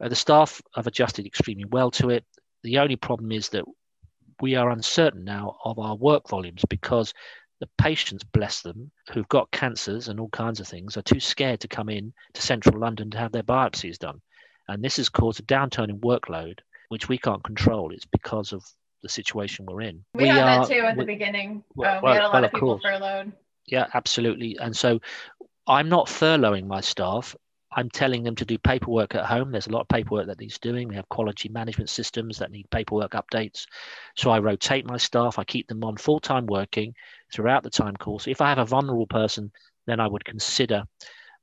Uh, 0.00 0.08
the 0.08 0.14
staff 0.14 0.60
have 0.74 0.86
adjusted 0.86 1.26
extremely 1.26 1.64
well 1.64 1.90
to 1.90 2.10
it. 2.10 2.24
The 2.62 2.78
only 2.78 2.96
problem 2.96 3.32
is 3.32 3.48
that 3.50 3.64
we 4.40 4.54
are 4.54 4.70
uncertain 4.70 5.24
now 5.24 5.56
of 5.64 5.78
our 5.78 5.96
work 5.96 6.28
volumes 6.28 6.62
because 6.68 7.14
the 7.60 7.68
patients, 7.78 8.22
bless 8.24 8.60
them, 8.62 8.90
who've 9.12 9.28
got 9.28 9.50
cancers 9.50 10.08
and 10.08 10.20
all 10.20 10.28
kinds 10.28 10.60
of 10.60 10.68
things, 10.68 10.96
are 10.96 11.02
too 11.02 11.20
scared 11.20 11.60
to 11.60 11.68
come 11.68 11.88
in 11.88 12.12
to 12.34 12.42
central 12.42 12.78
London 12.78 13.10
to 13.10 13.18
have 13.18 13.32
their 13.32 13.42
biopsies 13.42 13.98
done. 13.98 14.20
And 14.68 14.82
this 14.82 14.96
has 14.96 15.08
caused 15.08 15.40
a 15.40 15.44
downturn 15.44 15.88
in 15.88 16.00
workload, 16.00 16.58
which 16.88 17.08
we 17.08 17.18
can't 17.18 17.42
control. 17.42 17.92
It's 17.92 18.06
because 18.06 18.52
of 18.52 18.64
the 19.02 19.08
situation 19.08 19.66
we're 19.66 19.82
in. 19.82 20.04
We, 20.14 20.24
we 20.24 20.28
had 20.28 20.38
are, 20.40 20.66
that 20.66 20.74
too 20.74 20.80
at 20.80 20.96
the 20.96 21.04
beginning. 21.04 21.62
Well, 21.74 21.98
uh, 21.98 22.00
we 22.02 22.10
had 22.10 22.22
a 22.22 22.24
lot 22.24 22.34
well, 22.34 22.44
of 22.44 22.52
people 22.52 22.68
course. 22.78 22.82
furloughed. 22.82 23.32
Yeah, 23.66 23.86
absolutely. 23.94 24.58
And 24.60 24.76
so 24.76 25.00
I'm 25.66 25.88
not 25.88 26.06
furloughing 26.06 26.66
my 26.66 26.80
staff. 26.80 27.34
I'm 27.76 27.90
telling 27.90 28.22
them 28.22 28.34
to 28.36 28.46
do 28.46 28.56
paperwork 28.56 29.14
at 29.14 29.26
home. 29.26 29.52
There's 29.52 29.66
a 29.66 29.70
lot 29.70 29.82
of 29.82 29.88
paperwork 29.88 30.26
that 30.28 30.40
needs 30.40 30.58
doing. 30.58 30.88
We 30.88 30.96
have 30.96 31.08
quality 31.10 31.50
management 31.50 31.90
systems 31.90 32.38
that 32.38 32.50
need 32.50 32.70
paperwork 32.70 33.12
updates. 33.12 33.66
So 34.16 34.30
I 34.30 34.38
rotate 34.38 34.86
my 34.86 34.96
staff. 34.96 35.38
I 35.38 35.44
keep 35.44 35.68
them 35.68 35.84
on 35.84 35.98
full 35.98 36.18
time 36.18 36.46
working 36.46 36.94
throughout 37.32 37.62
the 37.62 37.70
time 37.70 37.94
course. 37.94 38.26
If 38.26 38.40
I 38.40 38.48
have 38.48 38.58
a 38.58 38.64
vulnerable 38.64 39.06
person, 39.06 39.52
then 39.86 40.00
I 40.00 40.08
would 40.08 40.24
consider 40.24 40.84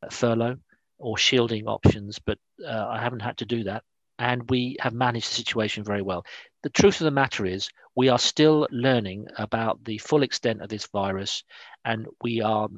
furlough 0.09 0.57
or 0.97 1.17
shielding 1.17 1.67
options, 1.67 2.19
but 2.19 2.39
uh, 2.65 2.87
I 2.89 2.99
haven't 2.99 3.21
had 3.21 3.37
to 3.37 3.45
do 3.45 3.63
that. 3.65 3.83
And 4.19 4.49
we 4.49 4.77
have 4.79 4.93
managed 4.93 5.29
the 5.29 5.35
situation 5.35 5.83
very 5.83 6.01
well. 6.01 6.25
The 6.63 6.69
truth 6.69 7.01
of 7.01 7.05
the 7.05 7.11
matter 7.11 7.45
is, 7.45 7.69
we 7.95 8.09
are 8.09 8.19
still 8.19 8.67
learning 8.71 9.27
about 9.37 9.83
the 9.83 9.97
full 9.99 10.23
extent 10.23 10.61
of 10.61 10.69
this 10.69 10.87
virus, 10.87 11.43
and 11.85 12.07
we 12.23 12.41
are 12.41 12.69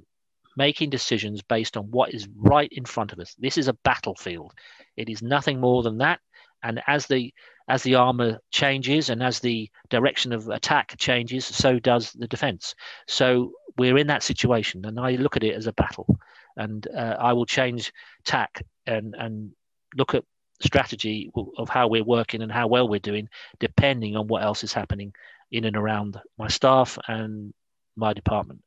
making 0.56 0.90
decisions 0.90 1.42
based 1.42 1.78
on 1.78 1.86
what 1.92 2.14
is 2.14 2.28
right 2.36 2.70
in 2.72 2.86
front 2.86 3.12
of 3.12 3.20
us. 3.20 3.36
This 3.38 3.58
is 3.58 3.68
a 3.68 3.78
battlefield. 3.84 4.54
It 4.98 5.10
is 5.10 5.22
nothing 5.22 5.60
more 5.60 5.84
than 5.84 5.98
that. 6.00 6.20
And 6.64 6.82
as 6.88 7.06
the 7.08 7.34
as 7.68 7.82
the 7.84 7.96
armor 7.96 8.40
changes 8.52 9.10
and 9.10 9.24
as 9.24 9.40
the 9.40 9.70
direction 9.90 10.32
of 10.32 10.50
attack 10.50 10.96
changes, 10.98 11.46
so 11.46 11.80
does 11.80 12.12
the 12.12 12.28
defense. 12.28 12.76
So 13.08 13.54
we're 13.78 13.98
in 13.98 14.08
that 14.08 14.24
situation, 14.24 14.86
and 14.86 15.00
I 15.00 15.12
look 15.12 15.36
at 15.36 15.44
it 15.44 15.56
as 15.56 15.68
a 15.68 15.74
battle. 15.74 16.20
And 16.58 16.88
uh, 16.96 17.18
I 17.20 17.34
will 17.34 17.46
change 17.46 17.92
tack 18.24 18.64
and 18.86 19.16
and 19.18 19.52
look 19.96 20.14
at 20.14 20.24
strategy 20.62 21.32
of 21.58 21.70
how 21.70 21.88
we're 21.88 22.04
working 22.04 22.42
and 22.42 22.52
how 22.52 22.68
well 22.68 22.88
we're 22.88 23.00
doing, 23.00 23.28
depending 23.60 24.16
on 24.16 24.28
what 24.28 24.44
else 24.44 24.64
is 24.64 24.74
happening 24.74 25.14
in 25.52 25.66
and 25.66 25.76
around 25.76 26.20
my 26.38 26.48
staff 26.48 26.98
and 27.08 27.54
my 27.96 28.14
department. 28.14 28.62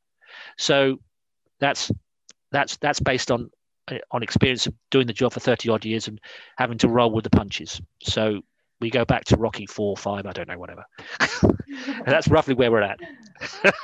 So 0.59 0.99
that's 1.61 1.91
that's 2.51 2.77
that's 2.79 3.01
based 3.01 3.31
on 3.31 3.51
on 4.11 4.23
experience 4.23 4.67
of 4.67 4.75
doing 4.91 5.07
the 5.07 5.13
job 5.13 5.33
for 5.33 5.41
30 5.41 5.71
odd 5.71 5.85
years 5.85 6.09
and 6.09 6.21
having 6.57 6.79
to 6.79 6.89
roll 6.89 7.11
with 7.11 7.25
the 7.25 7.31
punches. 7.31 7.81
So 8.03 8.43
we 8.81 8.91
go 8.91 9.05
back 9.05 9.25
to 9.27 9.37
Rocky 9.37 9.67
four, 9.67 9.97
five, 9.97 10.27
I 10.27 10.33
don't 10.33 10.49
know, 10.49 10.59
whatever. 10.59 10.85
that's 12.07 12.29
roughly 12.29 12.55
where 12.55 12.71
we're 12.71 12.83
at. 12.83 13.01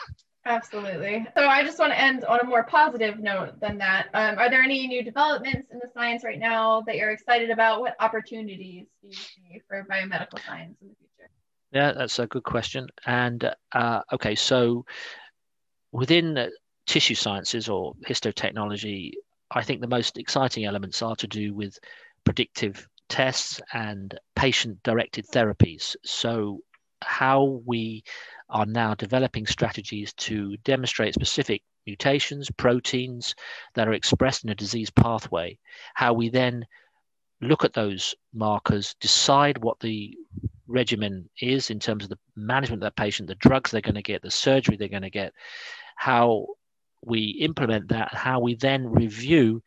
Absolutely. 0.47 1.27
So 1.35 1.49
I 1.49 1.65
just 1.65 1.79
want 1.79 1.93
to 1.93 2.01
end 2.01 2.25
on 2.25 2.41
a 2.41 2.45
more 2.45 2.65
positive 2.65 3.19
note 3.19 3.59
than 3.61 3.79
that. 3.79 4.09
Um, 4.13 4.39
are 4.39 4.51
there 4.51 4.63
any 4.63 4.87
new 4.87 5.03
developments 5.03 5.71
in 5.73 5.79
the 5.79 5.89
science 5.95 6.23
right 6.23 6.39
now 6.39 6.83
that 6.83 6.97
you're 6.97 7.11
excited 7.11 7.49
about? 7.49 7.81
What 7.81 7.97
opportunities 7.99 8.87
do 9.01 9.09
you 9.09 9.15
see 9.15 9.63
for 9.67 9.87
biomedical 9.91 10.45
science 10.45 10.77
in 10.83 10.89
the 10.89 10.95
future? 10.97 11.31
Yeah, 11.73 11.93
that's 11.93 12.19
a 12.19 12.27
good 12.27 12.45
question. 12.45 12.89
And 13.07 13.51
uh, 13.73 14.03
okay, 14.13 14.35
so 14.35 14.85
within 15.93 16.51
tissue 16.87 17.15
sciences 17.15 17.69
or 17.69 17.95
histotechnology, 18.07 19.13
I 19.51 19.63
think 19.63 19.81
the 19.81 19.87
most 19.87 20.19
exciting 20.19 20.65
elements 20.65 21.03
are 21.03 21.17
to 21.17 21.27
do 21.27 21.55
with 21.55 21.79
predictive 22.25 22.87
tests 23.09 23.61
and 23.73 24.19
patient 24.35 24.83
directed 24.83 25.27
therapies. 25.29 25.95
So, 26.05 26.61
how 27.03 27.61
we 27.67 28.03
are 28.49 28.67
now 28.67 28.95
developing 28.95 29.47
strategies 29.47 30.13
to 30.15 30.57
demonstrate 30.59 31.15
specific 31.15 31.63
mutations, 31.87 32.51
proteins 32.51 33.35
that 33.75 33.89
are 33.89 33.93
expressed 33.93 34.45
in 34.45 34.51
a 34.51 34.55
disease 34.55 34.91
pathway, 34.91 35.59
how 35.95 36.13
we 36.15 36.31
then 36.31 36.65
look 37.41 37.65
at 37.65 37.75
those 37.75 38.15
markers, 38.33 38.95
decide 39.01 39.59
what 39.59 39.79
the 39.81 40.17
regimen 40.67 41.29
is 41.41 41.71
in 41.71 41.79
terms 41.79 42.05
of 42.05 42.11
the 42.11 42.19
management 42.37 42.83
of 42.83 42.87
that 42.87 42.97
patient, 42.97 43.29
the 43.29 43.35
drugs 43.37 43.71
they're 43.71 43.81
going 43.81 43.95
to 43.95 44.03
get, 44.03 44.23
the 44.23 44.31
surgery 44.31 44.77
they're 44.77 44.89
going 44.89 45.03
to 45.03 45.11
get, 45.11 45.33
how 45.97 46.47
we 47.07 47.39
implement 47.41 47.89
that, 47.89 48.15
how 48.15 48.41
we 48.41 48.55
then 48.55 48.87
review 48.87 49.63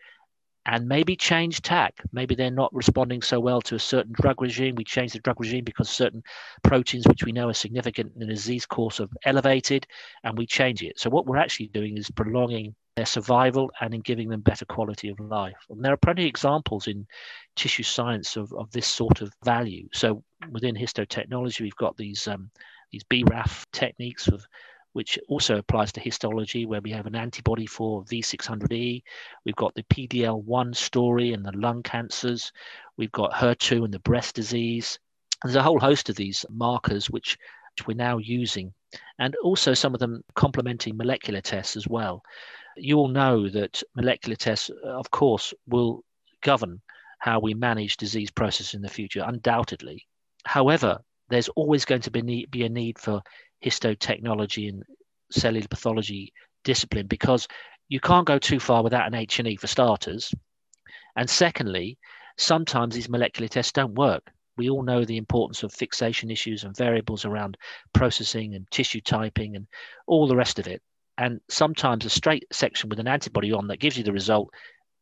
and 0.68 0.86
maybe 0.88 1.16
change 1.16 1.62
tack. 1.62 1.96
Maybe 2.12 2.36
they're 2.36 2.52
not 2.52 2.74
responding 2.74 3.22
so 3.22 3.40
well 3.40 3.62
to 3.62 3.76
a 3.76 3.80
certain 3.80 4.12
drug 4.12 4.42
regime. 4.42 4.76
We 4.76 4.84
change 4.84 5.14
the 5.14 5.20
drug 5.20 5.40
regime 5.40 5.64
because 5.64 5.90
certain 5.90 6.22
proteins, 6.64 7.08
which 7.08 7.24
we 7.24 7.32
know 7.32 7.48
are 7.48 7.54
significant 7.54 8.12
in 8.14 8.20
the 8.20 8.26
disease 8.26 8.66
course, 8.66 9.00
are 9.00 9.08
elevated, 9.24 9.88
and 10.26 10.38
we 10.38 10.46
change 10.46 10.84
it. 10.84 11.00
So 11.00 11.10
what 11.10 11.26
we're 11.26 11.38
actually 11.38 11.68
doing 11.68 11.98
is 11.98 12.12
prolonging 12.12 12.76
their 12.98 13.06
survival 13.06 13.72
and 13.80 13.94
in 13.94 14.02
giving 14.02 14.28
them 14.28 14.42
better 14.42 14.66
quality 14.66 15.08
of 15.08 15.20
life. 15.22 15.56
And 15.70 15.84
there 15.86 15.94
are 15.94 15.98
plenty 15.98 16.24
of 16.24 16.30
examples 16.30 16.88
in 16.88 17.08
tissue 17.56 17.84
science 17.84 18.36
of, 18.36 18.52
of 18.54 18.70
this 18.72 18.88
sort 18.88 19.22
of 19.22 19.32
value. 19.46 19.88
So 19.94 20.22
within 20.52 20.76
histotechnology, 20.76 21.62
we've 21.62 21.76
got 21.76 21.96
these 21.96 22.28
um, 22.28 22.52
these 22.92 23.04
BRAF 23.06 23.64
techniques 23.72 24.28
of 24.28 24.46
which 24.98 25.20
also 25.30 25.58
applies 25.60 25.92
to 25.92 26.00
histology, 26.00 26.66
where 26.66 26.82
we 26.82 26.90
have 26.90 27.06
an 27.06 27.14
antibody 27.14 27.68
for 27.68 28.04
V600E. 28.06 29.04
We've 29.46 29.56
got 29.56 29.76
the 29.76 29.84
PDL1 29.84 30.76
story 30.76 31.34
and 31.34 31.46
the 31.46 31.52
lung 31.52 31.84
cancers. 31.84 32.52
We've 32.98 33.12
got 33.12 33.32
HER2 33.32 33.86
and 33.86 33.94
the 33.94 34.00
breast 34.00 34.34
disease. 34.34 34.98
There's 35.44 35.56
a 35.56 35.62
whole 35.62 35.80
host 35.80 36.10
of 36.10 36.16
these 36.16 36.44
markers 36.50 37.12
which, 37.12 37.38
which 37.76 37.86
we're 37.86 37.96
now 37.96 38.18
using, 38.18 38.74
and 39.20 39.36
also 39.44 39.76
some 39.76 39.94
of 39.94 40.00
them 40.00 40.24
complementing 40.34 40.98
molecular 40.98 41.42
tests 41.42 41.78
as 41.78 41.88
well. 41.88 42.24
You 42.76 42.98
all 42.98 43.08
know 43.08 43.48
that 43.50 43.84
molecular 43.96 44.36
tests, 44.36 44.72
of 44.84 45.12
course, 45.12 45.54
will 45.68 46.04
govern 46.42 46.82
how 47.20 47.40
we 47.40 47.54
manage 47.54 47.98
disease 47.98 48.32
processes 48.32 48.74
in 48.74 48.82
the 48.82 48.90
future, 48.90 49.24
undoubtedly. 49.28 50.08
However, 50.44 50.98
there's 51.30 51.50
always 51.50 51.86
going 51.86 52.02
to 52.02 52.10
be, 52.10 52.48
be 52.50 52.64
a 52.64 52.70
need 52.70 52.98
for 52.98 53.22
histotechnology 53.64 54.70
and 54.70 54.84
cellular 55.32 55.68
pathology 55.68 56.34
discipline 56.64 57.08
because 57.08 57.48
you 57.90 58.00
can't 58.00 58.28
go 58.28 58.38
too 58.38 58.60
far 58.60 58.84
without 58.84 59.08
an 59.08 59.16
H&E 59.16 59.56
for 59.56 59.68
starters. 59.68 60.34
And 61.16 61.30
secondly, 61.30 61.98
sometimes 62.38 62.94
these 62.94 63.10
molecular 63.10 63.48
tests 63.48 63.72
don't 63.72 63.96
work. 63.96 64.24
We 64.58 64.70
all 64.70 64.84
know 64.84 65.06
the 65.06 65.18
importance 65.18 65.64
of 65.64 65.74
fixation 65.74 66.32
issues 66.32 66.64
and 66.64 66.76
variables 66.76 67.26
around 67.26 67.58
processing 67.94 68.56
and 68.56 68.70
tissue 68.72 69.02
typing 69.02 69.56
and 69.56 69.68
all 70.08 70.28
the 70.28 70.36
rest 70.36 70.60
of 70.60 70.68
it. 70.68 70.82
And 71.18 71.40
sometimes 71.50 72.06
a 72.06 72.10
straight 72.10 72.46
section 72.52 72.90
with 72.90 73.00
an 73.00 73.08
antibody 73.08 73.52
on 73.52 73.68
that 73.68 73.80
gives 73.80 73.98
you 73.98 74.04
the 74.04 74.14
result, 74.14 74.50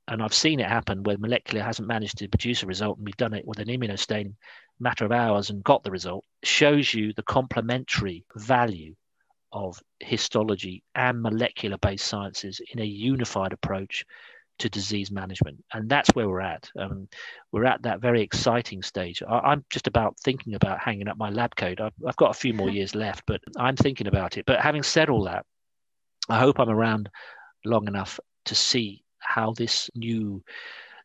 and 0.07 0.21
I've 0.21 0.33
seen 0.33 0.59
it 0.59 0.67
happen 0.67 1.03
where 1.03 1.17
molecular 1.17 1.63
hasn't 1.63 1.87
managed 1.87 2.17
to 2.19 2.27
produce 2.27 2.63
a 2.63 2.67
result, 2.67 2.97
and 2.97 3.05
we've 3.05 3.17
done 3.17 3.33
it 3.33 3.47
with 3.47 3.59
an 3.59 3.67
immunostain 3.67 4.33
matter 4.79 5.05
of 5.05 5.11
hours 5.11 5.49
and 5.49 5.63
got 5.63 5.83
the 5.83 5.91
result 5.91 6.25
shows 6.43 6.93
you 6.93 7.13
the 7.13 7.23
complementary 7.23 8.25
value 8.35 8.95
of 9.51 9.81
histology 9.99 10.83
and 10.95 11.21
molecular 11.21 11.77
based 11.77 12.05
sciences 12.05 12.59
in 12.73 12.79
a 12.79 12.85
unified 12.85 13.53
approach 13.53 14.05
to 14.59 14.69
disease 14.69 15.11
management. 15.11 15.63
And 15.73 15.89
that's 15.89 16.09
where 16.13 16.29
we're 16.29 16.41
at. 16.41 16.69
Um, 16.77 17.07
we're 17.51 17.65
at 17.65 17.81
that 17.83 18.01
very 18.01 18.21
exciting 18.21 18.81
stage. 18.81 19.21
I, 19.27 19.53
am 19.53 19.65
just 19.69 19.88
about 19.88 20.17
thinking 20.23 20.55
about 20.55 20.79
hanging 20.79 21.07
up 21.07 21.17
my 21.17 21.29
lab 21.29 21.55
coat. 21.55 21.81
I've, 21.81 21.93
I've 22.05 22.15
got 22.15 22.31
a 22.31 22.39
few 22.39 22.53
more 22.53 22.69
years 22.77 22.95
left, 22.95 23.23
but 23.27 23.41
I'm 23.57 23.75
thinking 23.75 24.08
about 24.08 24.37
it. 24.37 24.45
But 24.45 24.62
having 24.62 24.83
said 24.83 25.10
all 25.10 25.23
that, 25.23 25.45
I 26.29 26.39
hope 26.39 26.60
I'm 26.60 26.69
around 26.69 27.10
long 27.65 27.87
enough 27.87 28.19
to 28.45 28.56
see 28.56 29.04
how 29.19 29.54
this 29.54 29.89
new 29.95 30.43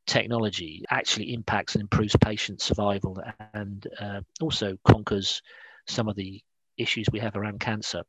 technology 0.06 0.84
actually 0.90 1.32
impacts 1.32 1.74
and 1.74 1.82
improves 1.82 2.16
patient 2.16 2.60
survival 2.60 3.22
and 3.54 3.86
uh, 4.00 4.20
also 4.40 4.76
conquers 4.84 5.42
some 5.86 6.08
of 6.08 6.16
the 6.16 6.40
issues 6.78 7.06
we 7.12 7.18
have 7.18 7.36
around 7.36 7.60
cancer. 7.60 8.02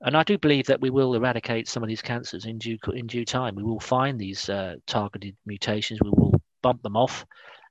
And 0.00 0.16
I 0.16 0.22
do 0.22 0.38
believe 0.38 0.66
that 0.66 0.80
we 0.80 0.90
will 0.90 1.14
eradicate 1.14 1.68
some 1.68 1.82
of 1.82 1.88
these 1.88 2.02
cancers 2.02 2.44
in 2.44 2.58
due 2.58 2.78
in 2.94 3.06
due 3.06 3.24
time. 3.24 3.56
We 3.56 3.64
will 3.64 3.80
find 3.80 4.18
these 4.18 4.48
uh, 4.48 4.76
targeted 4.86 5.36
mutations. 5.44 5.98
We 6.02 6.10
will 6.10 6.40
bump 6.62 6.82
them 6.82 6.96
off, 6.96 7.26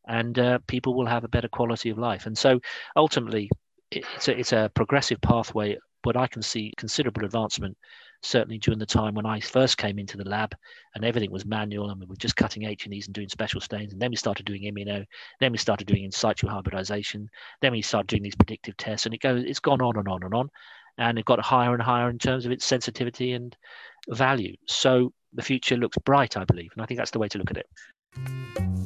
and 0.07 0.37
uh, 0.37 0.59
people 0.67 0.93
will 0.93 1.05
have 1.05 1.23
a 1.23 1.29
better 1.29 1.47
quality 1.47 1.89
of 1.89 1.97
life. 1.97 2.25
And 2.25 2.37
so, 2.37 2.59
ultimately, 2.97 3.49
it's 3.91 4.27
a, 4.27 4.37
it's 4.37 4.51
a 4.51 4.69
progressive 4.73 5.21
pathway. 5.21 5.77
But 6.03 6.17
I 6.17 6.27
can 6.27 6.41
see 6.41 6.73
considerable 6.77 7.25
advancement 7.25 7.77
certainly 8.23 8.57
during 8.57 8.79
the 8.79 8.85
time 8.85 9.13
when 9.13 9.25
I 9.25 9.39
first 9.39 9.77
came 9.77 9.99
into 9.99 10.17
the 10.17 10.27
lab 10.27 10.55
and 10.95 11.05
everything 11.05 11.31
was 11.31 11.45
manual 11.45 11.89
and 11.89 11.99
we 11.99 12.05
were 12.05 12.15
just 12.15 12.35
cutting 12.35 12.65
H&Es 12.65 13.05
and 13.05 13.13
doing 13.13 13.29
special 13.29 13.61
stains. 13.61 13.93
And 13.93 14.01
then 14.01 14.09
we 14.09 14.15
started 14.15 14.45
doing 14.45 14.63
immuno, 14.63 15.05
then 15.39 15.51
we 15.51 15.57
started 15.57 15.87
doing 15.87 16.03
in 16.03 16.11
situ 16.11 16.47
hybridization, 16.47 17.29
then 17.61 17.71
we 17.71 17.81
started 17.81 18.07
doing 18.07 18.23
these 18.23 18.35
predictive 18.35 18.77
tests 18.77 19.05
and 19.05 19.13
it 19.15 19.21
goes, 19.21 19.43
it's 19.43 19.59
gone 19.59 19.81
on 19.81 19.97
and 19.97 20.07
on 20.07 20.23
and 20.23 20.33
on. 20.33 20.49
And 20.99 21.19
it 21.19 21.25
got 21.25 21.39
higher 21.39 21.73
and 21.73 21.81
higher 21.81 22.09
in 22.09 22.17
terms 22.17 22.47
of 22.47 22.51
its 22.51 22.65
sensitivity 22.65 23.33
and 23.33 23.55
value. 24.09 24.55
So 24.67 25.13
the 25.33 25.43
future 25.43 25.77
looks 25.77 25.97
bright, 25.99 26.37
I 26.37 26.43
believe. 26.43 26.71
And 26.73 26.81
I 26.81 26.87
think 26.87 26.97
that's 26.97 27.11
the 27.11 27.19
way 27.19 27.27
to 27.27 27.37
look 27.37 27.51
at 27.51 27.57
it. 27.57 28.76